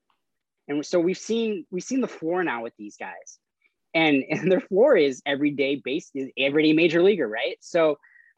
[0.68, 3.38] And so we've seen we've seen the floor now with these guys,
[3.94, 7.58] and and their floor is everyday base, everyday major leaguer, right?
[7.60, 7.98] So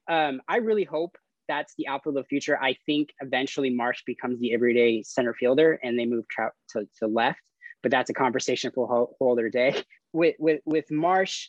[0.09, 1.15] um, I really hope
[1.47, 2.57] that's the outfield of the future.
[2.61, 7.07] I think eventually Marsh becomes the everyday center fielder and they move Trout to, to
[7.07, 7.41] left,
[7.81, 9.83] but that's a conversation for a whole, whole other day.
[10.13, 11.47] With, with, with Marsh,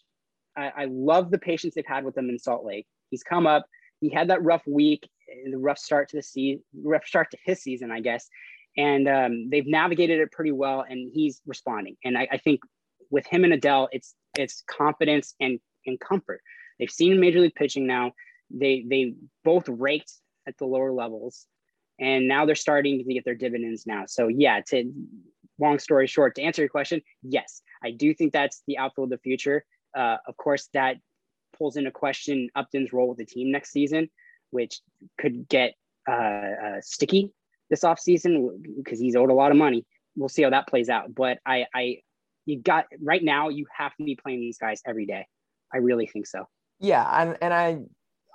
[0.56, 2.86] I, I love the patience they've had with him in Salt Lake.
[3.10, 3.66] He's come up,
[3.98, 5.10] he had that rough week,
[5.50, 8.28] the rough start to the season, rough start to his season, I guess.
[8.76, 11.96] And um, they've navigated it pretty well and he's responding.
[12.04, 12.60] And I, I think
[13.10, 16.40] with him and Adell, it's, it's confidence and, and comfort.
[16.78, 18.12] They've seen major league pitching now
[18.52, 19.14] they they
[19.44, 20.12] both raked
[20.46, 21.46] at the lower levels
[21.98, 24.90] and now they're starting to get their dividends now so yeah to
[25.60, 29.18] long story short to answer your question yes i do think that's the outfield of
[29.18, 29.64] the future.
[29.94, 30.96] Uh, of course that
[31.56, 34.08] pulls into question upton's role with the team next season
[34.50, 34.80] which
[35.18, 35.74] could get
[36.08, 37.30] uh, uh, sticky
[37.70, 39.86] this offseason because he's owed a lot of money.
[40.14, 41.98] We'll see how that plays out but i i
[42.46, 45.26] you got right now you have to be playing these guys every day.
[45.72, 46.46] I really think so.
[46.80, 47.78] Yeah and, and i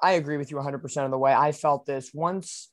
[0.02, 1.34] I agree with you 100% of the way.
[1.34, 2.70] I felt this once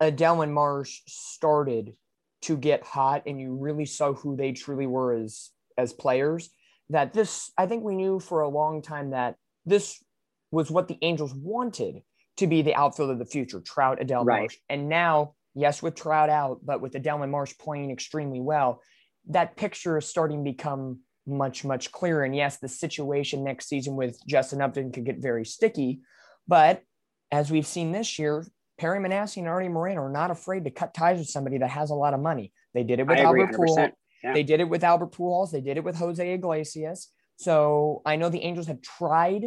[0.00, 1.94] Adell and Marsh started
[2.42, 6.50] to get hot and you really saw who they truly were as as players
[6.90, 10.02] that this I think we knew for a long time that this
[10.50, 12.02] was what the Angels wanted
[12.36, 14.40] to be the outfield of the future, Trout, Adell, right.
[14.40, 14.56] Marsh.
[14.68, 18.80] And now, yes, with Trout out, but with Adell and Marsh playing extremely well,
[19.28, 22.24] that picture is starting to become much, much clearer.
[22.24, 26.00] And yes, the situation next season with Justin Upton could get very sticky,
[26.48, 26.82] but
[27.30, 28.44] as we've seen this year,
[28.80, 31.90] Perry Minasian and Arte Moreno are not afraid to cut ties with somebody that has
[31.90, 32.50] a lot of money.
[32.72, 33.92] They did it with Albert Pujols.
[34.24, 34.32] Yeah.
[34.32, 35.50] They did it with Albert Pujols.
[35.50, 37.12] They did it with Jose Iglesias.
[37.36, 39.44] So I know the Angels have tried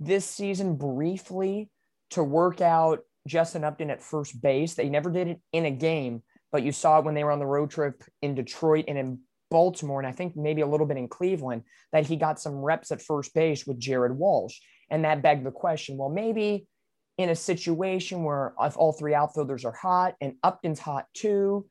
[0.00, 1.70] this season briefly
[2.10, 4.74] to work out Justin Upton at first base.
[4.74, 7.38] They never did it in a game, but you saw it when they were on
[7.38, 10.96] the road trip in Detroit and in Baltimore, and I think maybe a little bit
[10.96, 14.58] in Cleveland, that he got some reps at first base with Jared Walsh.
[14.90, 16.66] And that begged the question well, maybe
[17.18, 21.66] in a situation where if all three outfielders are hot and Upton's hot too,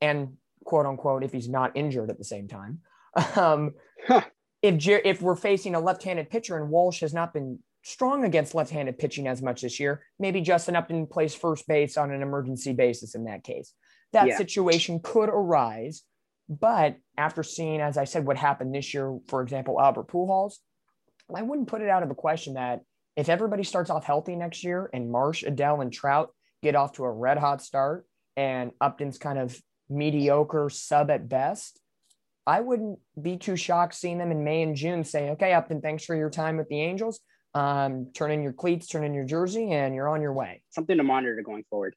[0.00, 2.80] and quote unquote, if he's not injured at the same time,
[3.36, 3.72] um,
[4.06, 4.22] huh.
[4.62, 8.24] if, Jer- if we're facing a left handed pitcher and Walsh has not been strong
[8.24, 12.12] against left handed pitching as much this year, maybe Justin Upton plays first base on
[12.12, 13.72] an emergency basis in that case.
[14.12, 14.36] That yeah.
[14.38, 16.02] situation could arise.
[16.48, 20.54] But after seeing, as I said, what happened this year, for example, Albert Pujols,
[21.34, 22.82] I wouldn't put it out of the question that
[23.16, 26.30] if everybody starts off healthy next year and Marsh, Adell, and Trout
[26.62, 31.80] get off to a red hot start, and Upton's kind of mediocre sub at best,
[32.46, 36.04] I wouldn't be too shocked seeing them in May and June say, okay, Upton, thanks
[36.04, 37.20] for your time with the Angels.
[37.54, 40.62] Um, turn in your cleats, turn in your jersey, and you're on your way.
[40.70, 41.96] Something to monitor going forward.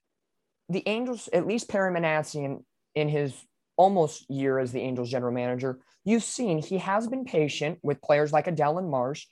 [0.70, 2.64] The Angels, at least Perry Minasian
[2.96, 3.34] in his
[3.76, 8.32] almost year as the Angels general manager, you've seen he has been patient with players
[8.32, 9.26] like Adell and Marsh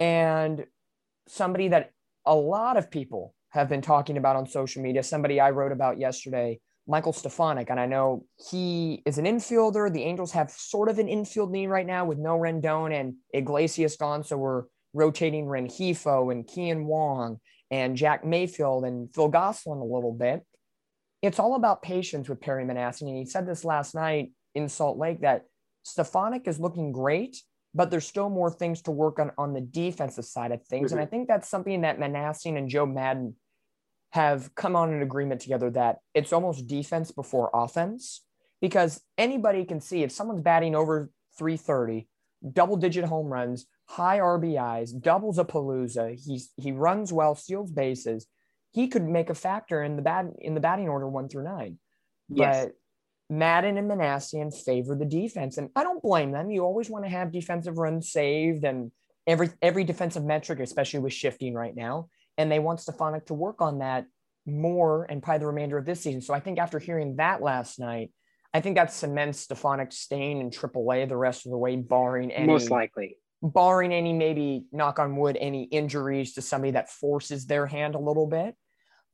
[0.00, 0.66] and
[1.28, 1.90] somebody that
[2.26, 5.98] a lot of people have been talking about on social media, somebody I wrote about
[5.98, 7.70] yesterday, Michael Stefanic.
[7.70, 9.92] And I know he is an infielder.
[9.92, 13.96] The Angels have sort of an infield need right now with no Rendon and Iglesias
[13.96, 14.24] gone.
[14.24, 14.64] So we're
[14.94, 17.38] rotating Rengifo and Kean Wong
[17.70, 20.42] and Jack Mayfield and Phil Gosselin a little bit.
[21.20, 23.08] It's all about patience with Perry Minasian.
[23.08, 25.42] And he said this last night in Salt Lake that
[25.82, 27.36] Stefanic is looking great,
[27.74, 30.90] but there's still more things to work on on the defensive side of things.
[30.90, 30.98] Mm-hmm.
[30.98, 33.34] And I think that's something that Minasian and Joe Maddon
[34.10, 38.22] have come on an agreement together that it's almost defense before offense
[38.60, 42.08] because anybody can see if someone's batting over 330,
[42.52, 48.26] double digit home runs, high RBIs, doubles a palooza, he's he runs well, steals bases,
[48.72, 51.78] he could make a factor in the bat in the batting order one through nine.
[52.28, 52.66] Yes.
[52.66, 52.74] But
[53.30, 56.50] Maddon and Minasian favor the defense, and I don't blame them.
[56.50, 58.90] You always want to have defensive runs saved and
[59.26, 62.08] every every defensive metric, especially with shifting right now.
[62.38, 64.06] And they want Stefanic to work on that
[64.46, 66.22] more and probably the remainder of this season.
[66.22, 68.12] So I think after hearing that last night,
[68.54, 72.46] I think that cements Stefanic staying in AAA the rest of the way, barring any
[72.46, 77.66] most likely, barring any maybe knock on wood, any injuries to somebody that forces their
[77.66, 78.54] hand a little bit.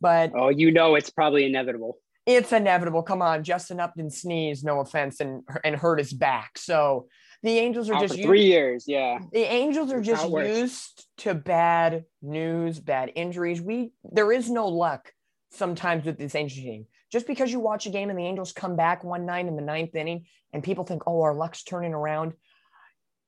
[0.00, 3.02] But oh, you know, it's probably inevitable it's inevitable.
[3.02, 6.58] Come on, Justin Upton sneezed, no offense, and and hurt his back.
[6.58, 7.08] So
[7.42, 8.84] the Angels are Out just three used, years.
[8.86, 13.60] Yeah, the Angels are just used to bad news, bad injuries.
[13.60, 15.12] We there is no luck
[15.50, 16.86] sometimes with this Angels team.
[17.12, 19.62] Just because you watch a game and the Angels come back one night in the
[19.62, 22.32] ninth inning, and people think, "Oh, our luck's turning around."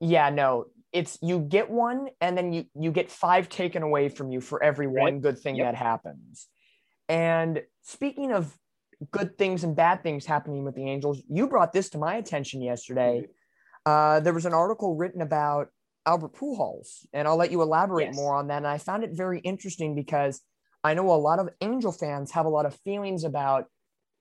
[0.00, 4.30] Yeah, no, it's you get one, and then you you get five taken away from
[4.30, 5.02] you for every right.
[5.02, 5.66] one good thing yep.
[5.66, 6.48] that happens.
[7.09, 8.56] And speaking of
[9.11, 11.22] good things and bad things happening with the Angels.
[11.28, 13.26] You brought this to my attention yesterday.
[13.85, 15.68] Uh, there was an article written about
[16.06, 18.16] Albert Pujols, and I'll let you elaborate yes.
[18.16, 18.59] more on that.
[18.59, 20.40] And I found it very interesting because
[20.82, 23.66] I know a lot of Angel fans have a lot of feelings about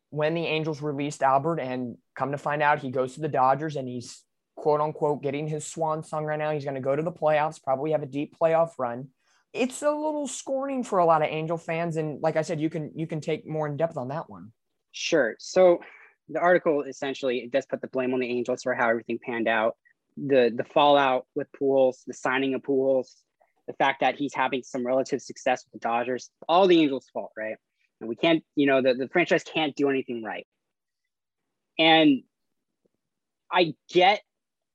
[0.09, 3.75] when the Angels released Albert, and come to find out, he goes to the Dodgers
[3.75, 4.23] and he's
[4.55, 6.51] quote unquote getting his swan song right now.
[6.51, 9.09] He's going to go to the playoffs, probably have a deep playoff run.
[9.53, 12.69] It's a little scorning for a lot of Angel fans, and like I said, you
[12.69, 14.51] can you can take more in depth on that one.
[14.95, 15.35] Sure.
[15.39, 15.79] So
[16.29, 19.47] the article essentially it does put the blame on the Angels for how everything panned
[19.47, 19.75] out.
[20.15, 23.09] The the fallout with Pujols, the signing of Pujols,
[23.67, 27.31] the fact that he's having some relative success with the Dodgers, all the Angels' fault,
[27.37, 27.57] right?
[27.99, 30.47] And we can't, you know, the, the franchise can't do anything right.
[31.77, 32.23] And
[33.51, 34.21] I get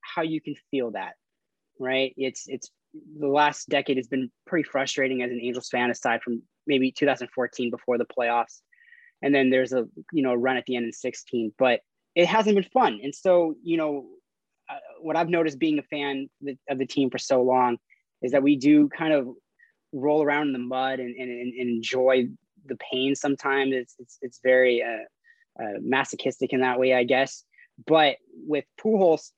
[0.02, 1.14] how you can feel that,
[1.78, 2.12] right?
[2.18, 2.70] It's it's
[3.18, 7.70] the last decade has been pretty frustrating as an Angels fan, aside from maybe 2014
[7.70, 8.61] before the playoffs
[9.22, 11.80] and then there's a you know run at the end in 16 but
[12.16, 13.00] it hasn't been fun.
[13.02, 14.06] And so you know
[14.68, 16.28] uh, what i've noticed being a fan
[16.68, 17.78] of the team for so long
[18.22, 19.28] is that we do kind of
[19.92, 22.28] roll around in the mud and, and, and enjoy
[22.66, 23.72] the pain sometimes.
[23.74, 27.44] It's it's, it's very uh, uh, masochistic in that way i guess.
[27.87, 29.30] But with Pujols,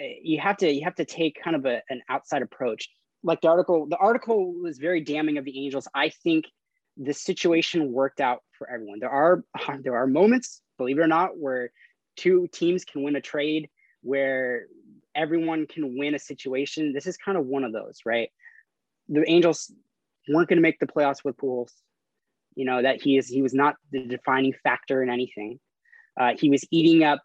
[0.00, 2.88] eh, you have to you have to take kind of a, an outside approach.
[3.22, 5.88] Like the article the article was very damning of the angels.
[5.94, 6.46] I think
[6.96, 9.00] the situation worked out for everyone.
[9.00, 9.44] There are
[9.82, 11.70] there are moments, believe it or not, where
[12.16, 13.68] two teams can win a trade,
[14.02, 14.66] where
[15.14, 16.92] everyone can win a situation.
[16.92, 18.30] This is kind of one of those, right?
[19.08, 19.72] The Angels
[20.28, 21.72] weren't going to make the playoffs with Pujols.
[22.54, 25.60] You know that he is he was not the defining factor in anything.
[26.18, 27.20] Uh, he was eating up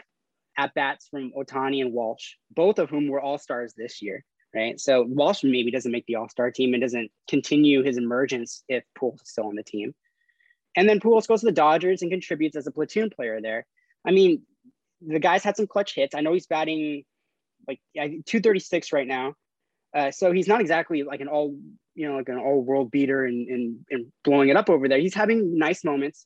[0.57, 4.79] at bats from Ohtani and Walsh, both of whom were all stars this year right?
[4.79, 8.83] So Walsh maybe doesn't make the All Star team and doesn't continue his emergence if
[8.97, 9.93] Pujols is still on the team.
[10.75, 13.65] And then Pujols goes to the Dodgers and contributes as a platoon player there.
[14.05, 14.43] I mean,
[15.05, 16.15] the guy's had some clutch hits.
[16.15, 17.03] I know he's batting
[17.67, 19.35] like 236 right now.
[19.93, 21.57] Uh, so he's not exactly like an all,
[21.95, 24.99] you know, like an all world beater and, and, and blowing it up over there.
[24.99, 26.25] He's having nice moments.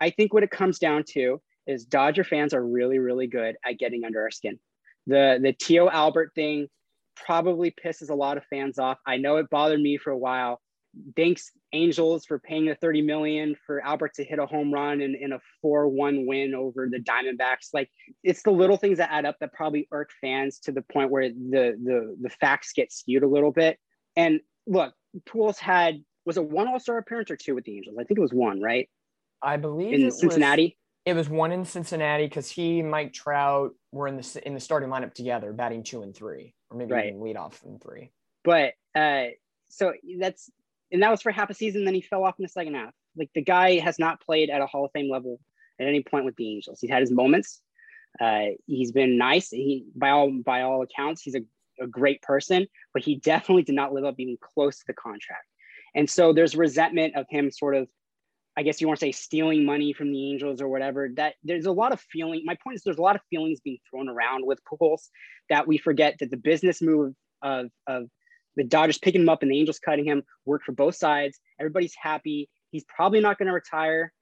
[0.00, 3.78] I think what it comes down to is Dodger fans are really, really good at
[3.78, 4.58] getting under our skin.
[5.06, 6.68] The the Tio Albert thing
[7.16, 8.98] probably pisses a lot of fans off.
[9.06, 10.60] I know it bothered me for a while.
[11.16, 15.16] Thanks Angels for paying the 30 million for Albert to hit a home run in,
[15.16, 17.70] in a 4-1 win over the Diamondbacks.
[17.72, 17.90] Like
[18.22, 21.28] it's the little things that add up that probably irk fans to the point where
[21.30, 23.78] the the the facts get skewed a little bit.
[24.14, 24.94] And look,
[25.28, 27.96] Pujols had was a one All-Star appearance or two with the Angels.
[27.98, 28.88] I think it was one, right?
[29.42, 30.78] I believe in Cincinnati.
[31.04, 34.60] It was one in Cincinnati because he and Mike Trout were in the in the
[34.60, 37.06] starting lineup together, batting two and three, or maybe right.
[37.08, 38.10] even lead off in three.
[38.42, 39.26] But uh,
[39.68, 40.50] so that's
[40.92, 41.84] and that was for half a season.
[41.84, 42.92] Then he fell off in the second half.
[43.16, 45.40] Like the guy has not played at a Hall of Fame level
[45.80, 46.80] at any point with the Angels.
[46.80, 47.60] He's had his moments.
[48.20, 49.50] Uh, he's been nice.
[49.50, 51.42] He by all by all accounts, he's a,
[51.80, 55.46] a great person, but he definitely did not live up even close to the contract.
[55.94, 57.88] And so there's resentment of him sort of,
[58.56, 61.08] I guess you want to say stealing money from the Angels or whatever.
[61.16, 62.42] That there's a lot of feeling.
[62.44, 65.08] My point is there's a lot of feelings being thrown around with Pujols
[65.50, 68.04] that we forget that the business move of of
[68.56, 71.40] the Dodgers picking him up and the Angels cutting him worked for both sides.
[71.58, 72.48] Everybody's happy.
[72.70, 74.12] He's probably not going to retire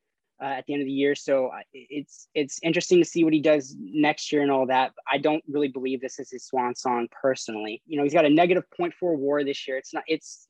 [0.42, 1.14] uh, at the end of the year.
[1.14, 4.92] So it's it's interesting to see what he does next year and all that.
[5.10, 7.80] I don't really believe this is his swan song personally.
[7.86, 9.76] You know, he's got a negative 0.4 WAR this year.
[9.76, 10.02] It's not.
[10.08, 10.48] It's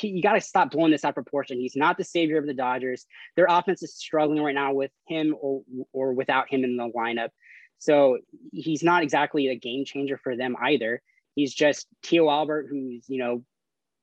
[0.00, 1.58] you got to stop blowing this out of proportion.
[1.58, 3.04] He's not the savior of the Dodgers.
[3.36, 5.62] Their offense is struggling right now with him or
[5.92, 7.30] or without him in the lineup.
[7.78, 8.18] So
[8.52, 11.02] he's not exactly a game changer for them either.
[11.34, 13.42] He's just Tio Albert, who's you know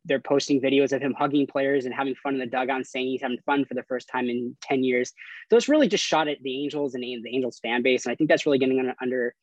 [0.05, 3.21] they're posting videos of him hugging players and having fun in the dugout saying he's
[3.21, 5.13] having fun for the first time in 10 years.
[5.49, 8.05] So it's really just shot at the Angels and the Angels fan base.
[8.05, 9.35] And I think that's really getting under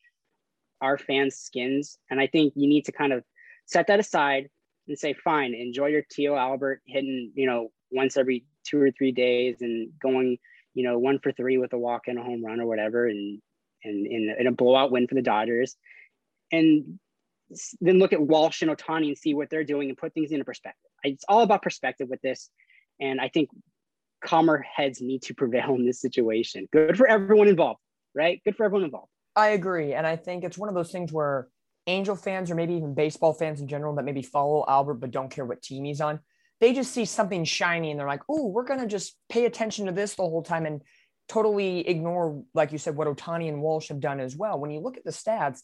[0.81, 1.97] our fans' skins.
[2.09, 3.23] And I think you need to kind of
[3.65, 4.49] set that aside
[4.87, 9.11] and say, fine, enjoy your Tio Albert hitting, you know, once every two or three
[9.11, 10.37] days and going,
[10.73, 13.07] you know, one for three with a walk and a home run or whatever.
[13.07, 13.41] And,
[13.83, 15.75] and in a blowout win for the Dodgers.
[16.51, 16.99] And
[17.79, 20.45] then look at Walsh and Ohtani and see what they're doing and put things into
[20.45, 20.89] perspective.
[21.03, 22.49] It's all about perspective with this.
[22.99, 23.49] And I think
[24.23, 26.67] calmer heads need to prevail in this situation.
[26.71, 27.79] Good for everyone involved,
[28.13, 28.41] right?
[28.43, 29.09] Good for everyone involved.
[29.35, 29.93] I agree.
[29.93, 31.47] And I think it's one of those things where
[31.85, 35.29] Angel fans or maybe even baseball fans in general that maybe follow Albert but don't
[35.29, 36.19] care what team he's on,
[36.59, 39.85] they just see something shiny and they're like, oh, we're going to just pay attention
[39.85, 40.81] to this the whole time and
[41.29, 44.59] totally ignore, like you said, what Ohtani and Walsh have done as well.
[44.59, 45.61] When you look at the stats,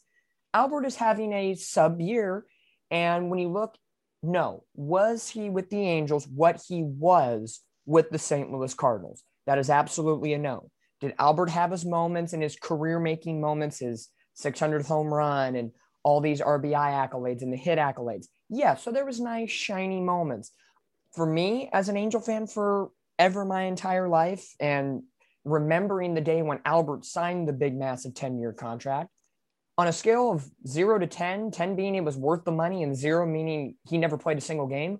[0.54, 2.46] Albert is having a sub year.
[2.92, 3.76] And when you look,
[4.22, 8.52] no, was he with the Angels what he was with the St.
[8.52, 9.24] Louis Cardinals?
[9.46, 10.70] That is absolutely a no.
[11.02, 14.10] Did Albert have his moments and his career making moments, his
[14.42, 15.72] 600th home run and
[16.04, 18.28] all these RBI accolades and the hit accolades?
[18.50, 20.52] Yeah, so there was nice, shiny moments.
[21.14, 25.04] For me, as an Angel fan forever my entire life, and
[25.44, 29.10] remembering the day when Albert signed the big, massive 10 year contract,
[29.78, 32.96] on a scale of zero to 10, 10 being it was worth the money and
[32.96, 35.00] zero meaning he never played a single game,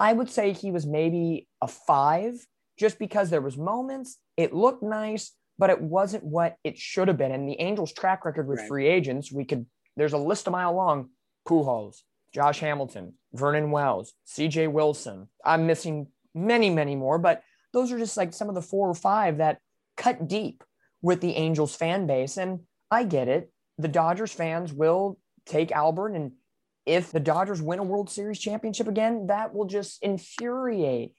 [0.00, 2.34] I would say he was maybe a five
[2.78, 7.16] just because there was moments, it looked nice, but it wasn't what it should have
[7.16, 7.30] been.
[7.30, 8.68] And the Angels track record with right.
[8.68, 9.66] free agents, we could,
[9.96, 11.10] there's a list a mile long,
[11.46, 11.98] Pujols,
[12.34, 15.28] Josh Hamilton, Vernon Wells, CJ Wilson.
[15.44, 18.94] I'm missing many, many more, but those are just like some of the four or
[18.94, 19.58] five that
[19.96, 20.64] cut deep
[21.00, 22.36] with the Angels fan base.
[22.36, 22.60] And
[22.90, 26.10] I get it the Dodgers fans will take Albert.
[26.10, 26.32] And
[26.86, 31.12] if the Dodgers win a World Series championship again, that will just infuriate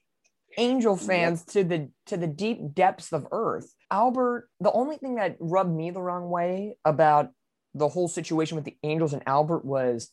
[0.57, 3.73] Angel fans to the to the deep depths of earth.
[3.91, 7.29] Albert, the only thing that rubbed me the wrong way about
[7.73, 10.09] the whole situation with the Angels and Albert was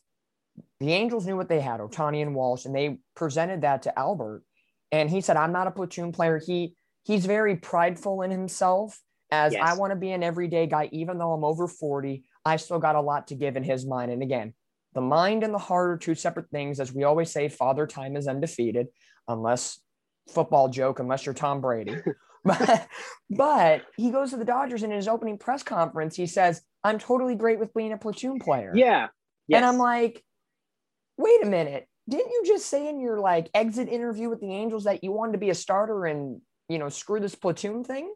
[0.80, 4.42] the Angels knew what they had, Ohtani and Walsh, and they presented that to Albert.
[4.90, 6.40] And he said, I'm not a platoon player.
[6.44, 6.74] He
[7.04, 9.62] he's very prideful in himself as yes.
[9.64, 12.24] I want to be an everyday guy, even though I'm over 40.
[12.44, 14.10] I still got a lot to give in his mind.
[14.10, 14.54] And again,
[14.94, 16.80] the mind and the heart are two separate things.
[16.80, 18.88] As we always say, father time is undefeated,
[19.28, 19.80] unless
[20.30, 21.96] football joke, unless you're Tom Brady.
[22.44, 22.88] but,
[23.30, 26.98] but he goes to the Dodgers and in his opening press conference, he says, I'm
[26.98, 28.72] totally great with being a platoon player.
[28.74, 29.08] Yeah.
[29.46, 29.58] Yes.
[29.58, 30.22] And I'm like,
[31.16, 31.86] wait a minute.
[32.08, 35.32] Didn't you just say in your like exit interview with the Angels that you wanted
[35.32, 38.12] to be a starter and, you know, screw this platoon thing?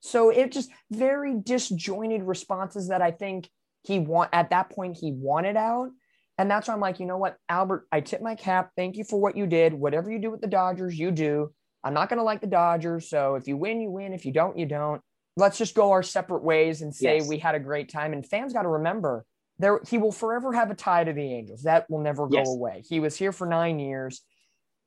[0.00, 3.48] So it just very disjointed responses that I think
[3.82, 5.90] he want at that point he wanted out.
[6.38, 8.70] And that's why I'm like, you know what, Albert, I tip my cap.
[8.76, 9.74] Thank you for what you did.
[9.74, 11.52] Whatever you do with the Dodgers, you do.
[11.84, 13.10] I'm not going to like the Dodgers.
[13.10, 14.12] So if you win, you win.
[14.12, 15.02] If you don't, you don't.
[15.36, 17.28] Let's just go our separate ways and say yes.
[17.28, 18.12] we had a great time.
[18.12, 19.24] And fans got to remember
[19.58, 21.62] there he will forever have a tie to the Angels.
[21.62, 22.48] That will never go yes.
[22.48, 22.82] away.
[22.88, 24.22] He was here for nine years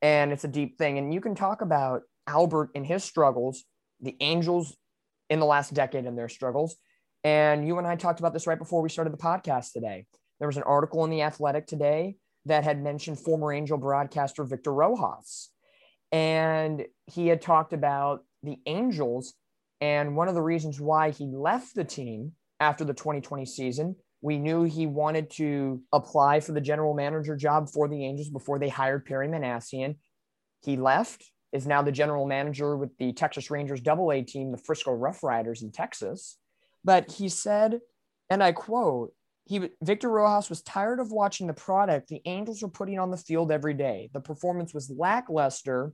[0.01, 0.97] and it's a deep thing.
[0.97, 3.63] And you can talk about Albert and his struggles,
[4.01, 4.75] the Angels
[5.29, 6.75] in the last decade and their struggles.
[7.23, 10.05] And you and I talked about this right before we started the podcast today.
[10.39, 14.73] There was an article in The Athletic today that had mentioned former Angel broadcaster Victor
[14.73, 15.49] Rojas.
[16.11, 19.33] And he had talked about the Angels.
[19.79, 24.37] And one of the reasons why he left the team after the 2020 season, we
[24.37, 28.69] knew he wanted to apply for the general manager job for the Angels before they
[28.69, 29.97] hired Perry Minasian.
[30.61, 34.57] He left is now the general manager with the Texas Rangers double A team, the
[34.57, 36.37] Frisco Rough Riders in Texas.
[36.83, 37.79] But he said,
[38.29, 39.13] and I quote,
[39.45, 43.17] he Victor Rojas was tired of watching the product the Angels were putting on the
[43.17, 44.09] field every day.
[44.13, 45.93] The performance was lackluster,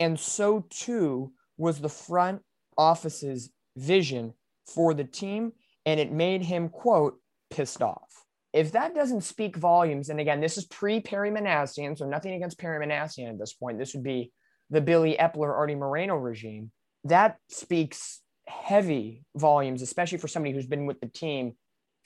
[0.00, 2.42] and so too was the front
[2.76, 4.34] office's vision
[4.66, 5.52] for the team,
[5.86, 7.20] and it made him quote
[7.50, 8.24] pissed off.
[8.52, 12.58] If that doesn't speak volumes, and again, this is pre Perry Minasian, so nothing against
[12.58, 13.78] Perry Minasian at this point.
[13.78, 14.32] This would be
[14.70, 16.70] the Billy Eppler, Arte Moreno regime.
[17.04, 21.54] That speaks heavy volumes, especially for somebody who's been with the team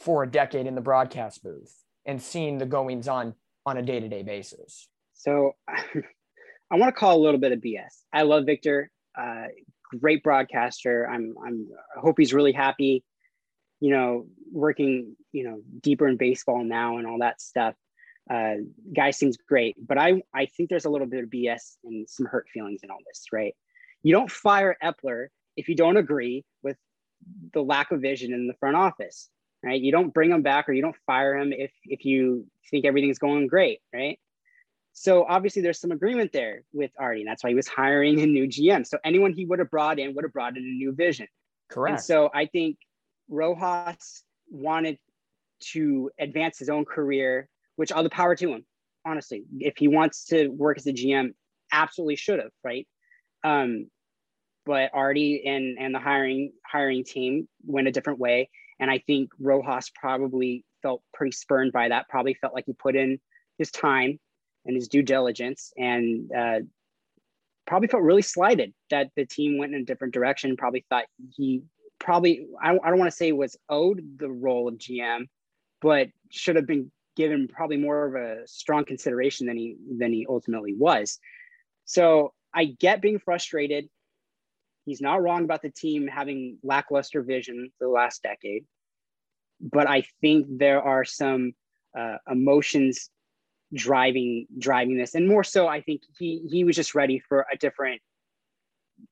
[0.01, 1.74] for a decade in the broadcast booth
[2.05, 3.34] and seen the goings on
[3.64, 4.88] on a day to day basis.
[5.12, 8.03] So I want to call a little bit of BS.
[8.12, 9.45] I love Victor, uh,
[10.01, 11.09] great broadcaster.
[11.09, 13.05] I'm, I'm, I hope he's really happy,
[13.78, 17.74] you know, working, you know, deeper in baseball now and all that stuff.
[18.30, 18.55] Uh,
[18.95, 22.26] guy seems great, but I, I think there's a little bit of BS and some
[22.26, 23.55] hurt feelings in all this, right?
[24.03, 25.26] You don't fire Eppler
[25.57, 26.76] if you don't agree with
[27.53, 29.28] the lack of vision in the front office,
[29.62, 29.80] right?
[29.80, 33.18] You don't bring him back or you don't fire him if if you think everything's
[33.18, 34.18] going great, right?
[34.92, 38.26] So obviously there's some agreement there with Arte, And that's why he was hiring a
[38.26, 38.86] new GM.
[38.86, 41.26] So anyone he would have brought in would have brought in a new vision.
[41.70, 41.92] Correct.
[41.92, 42.76] And so I think
[43.28, 44.98] Rojas wanted
[45.72, 48.66] to advance his own career, which all the power to him,
[49.07, 49.44] honestly.
[49.59, 51.32] If he wants to work as a GM,
[51.72, 52.86] absolutely should have, right?
[53.44, 53.86] Um,
[54.64, 58.50] but Arte and and the hiring hiring team went a different way.
[58.80, 62.96] And I think Rojas probably felt pretty spurned by that, probably felt like he put
[62.96, 63.20] in
[63.58, 64.18] his time
[64.64, 66.60] and his due diligence and uh,
[67.66, 70.56] probably felt really slighted that the team went in a different direction.
[70.56, 71.04] Probably thought
[71.36, 71.62] he
[71.98, 75.28] probably, I, I don't want to say was owed the role of GM,
[75.80, 80.26] but should have been given probably more of a strong consideration than he than he
[80.28, 81.18] ultimately was.
[81.84, 83.88] So I get being frustrated.
[84.85, 88.64] He's not wrong about the team having lackluster vision for the last decade,
[89.61, 91.53] but I think there are some
[91.99, 93.11] uh, emotions
[93.74, 97.57] driving driving this, and more so, I think he he was just ready for a
[97.57, 98.01] different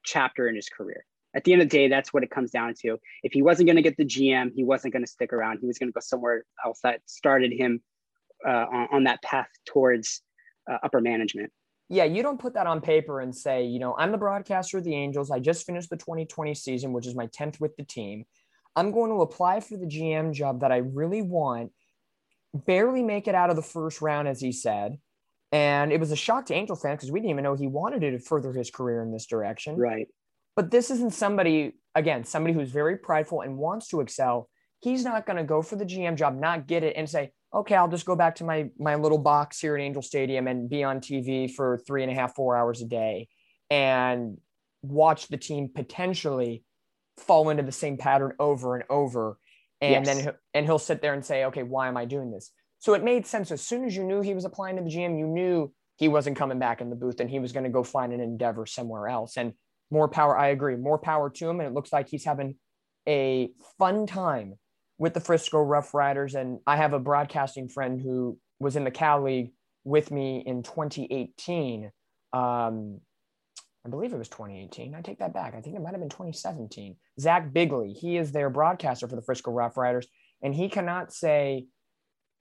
[0.05, 1.05] chapter in his career.
[1.35, 2.99] At the end of the day, that's what it comes down to.
[3.23, 5.59] If he wasn't going to get the GM, he wasn't going to stick around.
[5.61, 7.81] He was going to go somewhere else that started him
[8.47, 10.23] uh, on, on, that path towards
[10.69, 11.53] uh, upper management.
[11.93, 14.85] Yeah, you don't put that on paper and say, you know, I'm the broadcaster of
[14.85, 15.31] the Angels.
[15.33, 18.25] I just finished the 2020 season, which is my 10th with the team.
[18.77, 21.73] I'm going to apply for the GM job that I really want,
[22.55, 24.99] barely make it out of the first round, as he said.
[25.51, 28.01] And it was a shock to Angel fans because we didn't even know he wanted
[28.03, 29.77] to further his career in this direction.
[29.77, 30.07] Right.
[30.55, 34.49] But this isn't somebody, again, somebody who's very prideful and wants to excel.
[34.79, 37.75] He's not going to go for the GM job, not get it, and say, okay,
[37.75, 40.85] I'll just go back to my my little box here at Angel Stadium and be
[40.85, 43.29] on TV for three and a half, four hours a day
[43.71, 44.39] and
[44.83, 46.65] watch the team potentially
[47.17, 49.39] fall into the same pattern over and over.
[49.81, 50.17] And yes.
[50.17, 52.51] then and he'll sit there and say, okay, why am I doing this?
[52.79, 53.51] So it made sense.
[53.51, 56.37] As soon as you knew he was applying to the GM, you knew he wasn't
[56.37, 59.09] coming back in the booth and he was going to go find an endeavor somewhere
[59.09, 59.37] else.
[59.37, 59.53] And
[59.91, 60.39] more power.
[60.39, 60.77] I agree.
[60.77, 61.61] More power to him.
[61.61, 62.57] And it looks like he's having
[63.09, 64.55] a fun time
[65.01, 66.35] with the Frisco Rough Riders.
[66.35, 69.51] And I have a broadcasting friend who was in the Cal League
[69.83, 71.91] with me in 2018.
[72.35, 73.01] Um,
[73.85, 74.95] I believe it was 2018.
[74.95, 75.55] I take that back.
[75.55, 76.97] I think it might have been 2017.
[77.19, 80.07] Zach Bigley, he is their broadcaster for the Frisco Rough Riders,
[80.43, 81.67] and he cannot say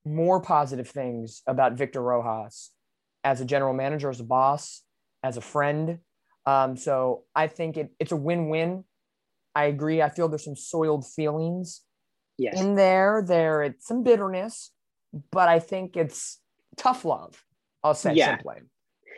[0.04, 2.72] more positive things about Victor Rojas
[3.24, 4.84] as a general manager, as a boss,
[5.24, 6.00] as a friend.
[6.46, 8.84] Um, so I think it, it's a win-win.
[9.56, 10.02] I agree.
[10.02, 11.84] I feel there's some soiled feelings
[12.40, 12.60] yes.
[12.60, 13.24] in there.
[13.26, 14.72] There, it's some bitterness,
[15.32, 16.40] but I think it's
[16.78, 17.44] tough love.
[17.84, 18.38] I'll say yeah.
[18.38, 18.56] simply.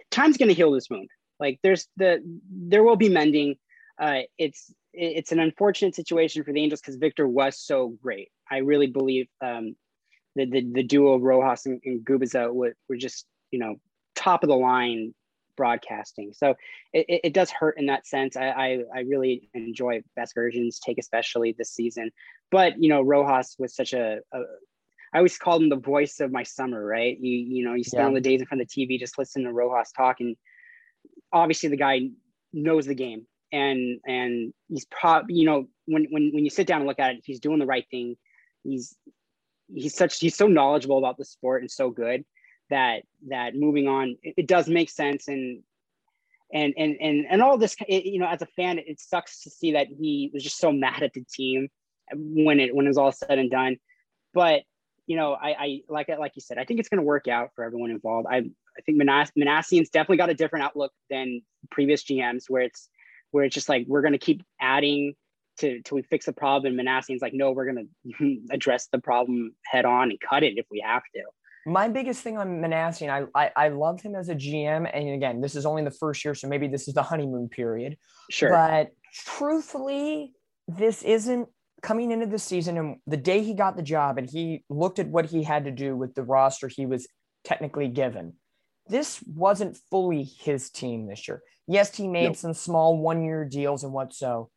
[0.09, 1.09] Time's going to heal this wound.
[1.39, 3.55] Like there's the there will be mending.
[3.99, 8.29] Uh, it's it's an unfortunate situation for the Angels because Victor was so great.
[8.49, 9.75] I really believe um,
[10.35, 13.75] the, the the duo Rojas and, and Gubicza were, were just you know
[14.15, 15.13] top of the line
[15.55, 16.33] broadcasting.
[16.33, 16.55] So
[16.93, 18.35] it, it does hurt in that sense.
[18.35, 22.11] I, I, I really enjoy Vasgersian's take especially this season,
[22.49, 24.39] but you know Rojas was such a, a
[25.13, 27.17] I always called him the voice of my summer, right?
[27.19, 28.07] You you know you spend yeah.
[28.07, 30.35] all the days in front of the TV just listening to Rojas talk, and
[31.31, 32.09] obviously the guy
[32.53, 36.81] knows the game, and and he's probably you know when when when you sit down
[36.81, 38.15] and look at it, he's doing the right thing.
[38.63, 38.95] He's
[39.73, 42.23] he's such he's so knowledgeable about the sport and so good
[42.71, 45.61] that that moving on it, it does make sense and
[46.53, 49.43] and and and and all this it, you know as a fan it, it sucks
[49.43, 51.69] to see that he was just so mad at the team
[52.13, 53.77] when it when it was all said and done
[54.33, 54.63] but
[55.07, 57.27] you know, I, I like it, like you said, I think it's going to work
[57.27, 58.27] out for everyone involved.
[58.29, 62.89] I, I think Manass- Minasian's definitely got a different outlook than previous GMs, where it's
[63.31, 65.15] where it's just like we're going to keep adding
[65.57, 66.79] to till we fix the problem.
[66.79, 70.53] And Minasian's like, no, we're going to address the problem head on and cut it
[70.57, 71.21] if we have to.
[71.65, 75.41] My biggest thing on Minasian, I, I I love him as a GM, and again,
[75.41, 77.97] this is only the first year, so maybe this is the honeymoon period.
[78.29, 80.33] Sure, but truthfully,
[80.67, 81.47] this isn't
[81.81, 85.07] coming into the season and the day he got the job and he looked at
[85.07, 87.07] what he had to do with the roster he was
[87.43, 88.33] technically given.
[88.87, 91.41] This wasn't fully his team this year.
[91.67, 92.35] Yes, he made nope.
[92.35, 94.49] some small one year deals and what so.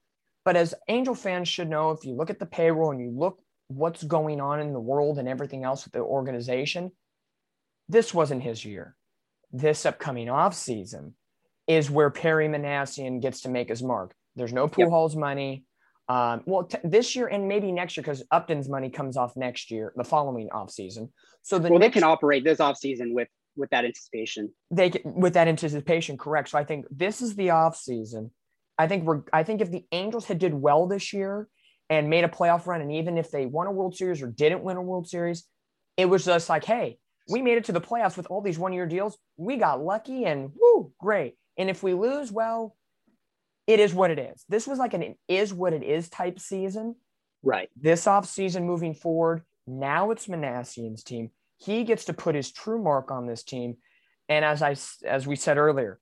[0.44, 3.38] But as Angel fans should know, if you look at the payroll and you look
[3.74, 6.92] what's going on in the world and everything else with the organization,
[7.88, 8.96] this wasn't his year.
[9.52, 11.14] This upcoming off season
[11.66, 14.14] is where Perry Minasian gets to make his mark.
[14.36, 15.18] There's no Pujols yep.
[15.18, 15.64] money.
[16.08, 19.70] Um, well, t- this year and maybe next year because Upton's money comes off next
[19.70, 21.12] year, the following off season.
[21.42, 24.52] So the well, they can operate this off season with with that anticipation.
[24.70, 26.50] They can, with that anticipation, correct.
[26.50, 28.32] So I think this is the off season.
[28.76, 29.22] I think we're.
[29.32, 31.48] I think if the Angels had did well this year
[31.90, 34.62] and made a playoff run, and even if they won a World Series or didn't
[34.62, 35.44] win a World Series,
[35.96, 38.72] it was just like, hey, we made it to the playoffs with all these one
[38.72, 39.18] year deals.
[39.36, 41.36] We got lucky, and woo, great.
[41.56, 42.76] And if we lose, well,
[43.66, 44.44] it is what it is.
[44.48, 46.96] This was like an it is what it is type season.
[47.42, 47.68] Right.
[47.80, 51.30] This off season moving forward, now it's Minasian's team.
[51.56, 53.76] He gets to put his true mark on this team.
[54.28, 54.76] And as I
[55.06, 56.00] as we said earlier,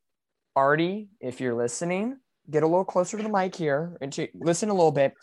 [0.57, 2.19] Arte, if you're listening,
[2.51, 5.15] get a little closer to the mic here and to listen a little bit.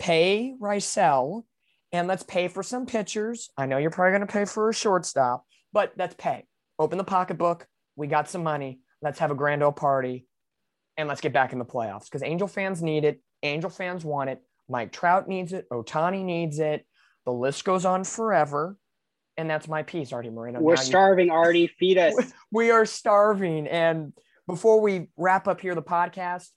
[0.00, 1.44] Pay Raisel
[1.92, 3.50] and let's pay for some pitchers.
[3.56, 6.46] I know you're probably going to pay for a shortstop, but let's pay.
[6.78, 7.66] Open the pocketbook.
[7.96, 8.80] We got some money.
[9.02, 10.26] Let's have a grand old party
[10.96, 13.20] and let's get back in the playoffs because Angel fans need it.
[13.42, 14.42] Angel fans want it.
[14.68, 15.68] Mike Trout needs it.
[15.70, 16.86] Ohtani needs it.
[17.26, 18.76] The list goes on forever.
[19.36, 20.60] And that's my piece, Arte Moreno.
[20.60, 21.66] We're now starving, you- Arte.
[21.78, 22.32] Feed us.
[22.52, 23.66] we are starving.
[23.66, 24.12] And
[24.46, 26.48] before we wrap up here the podcast,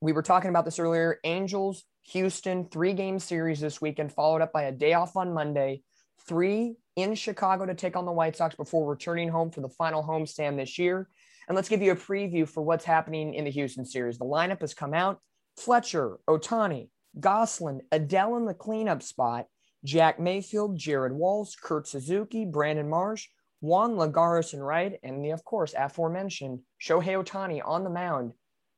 [0.00, 1.18] we were talking about this earlier.
[1.24, 5.82] Angels, Houston, three game series this weekend, followed up by a day off on Monday.
[6.26, 10.02] Three in Chicago to take on the White Sox before returning home for the final
[10.02, 11.08] homestand this year.
[11.48, 14.18] And let's give you a preview for what's happening in the Houston series.
[14.18, 15.20] The lineup has come out
[15.56, 16.88] Fletcher, Ohtani,
[17.20, 19.46] Gosselin, Adell in the cleanup spot,
[19.84, 23.28] Jack Mayfield, Jared Walsh, Kurt Suzuki, Brandon Marsh,
[23.60, 28.32] Juan Lagares and Wright, and the, of course, aforementioned Shohei Ohtani on the mound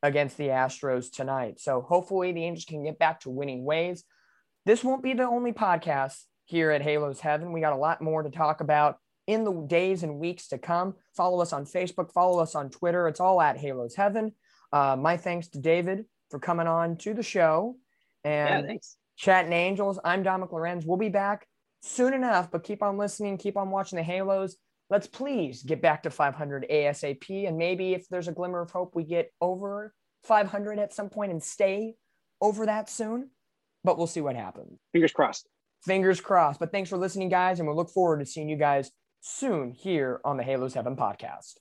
[0.07, 1.61] against the Astros tonight.
[1.61, 4.05] So hopefully the Angels can get back to winning ways.
[4.65, 7.53] This won't be the only podcast here at Halos Heaven.
[7.53, 10.95] We got a lot more to talk about in the days and weeks to come.
[11.17, 13.09] Follow us on Facebook, follow us on Twitter.
[13.09, 14.33] It's all at Halos Heaven.
[14.73, 17.77] Uh, my thanks to David for coming on to the show
[18.25, 18.77] and yeah,
[19.17, 19.99] chatting angels.
[20.05, 20.85] I'm Dominic Lorenz.
[20.87, 21.47] We'll be back
[21.83, 24.57] soon enough, but keep on listening, keep on watching the Halos.
[24.89, 27.49] Let's please get back to 500 ASAP.
[27.49, 29.93] And maybe if there's a glimmer of hope, we get over
[30.25, 31.95] 500 at some point and stay
[32.41, 33.31] over that soon.
[33.83, 34.79] But we'll see what happens.
[34.93, 35.49] Fingers crossed.
[35.85, 36.61] Fingers crossed.
[36.61, 37.59] But thanks for listening, guys.
[37.59, 41.55] And we'll look forward to seeing you guys soon here on the Halos Heaven podcast.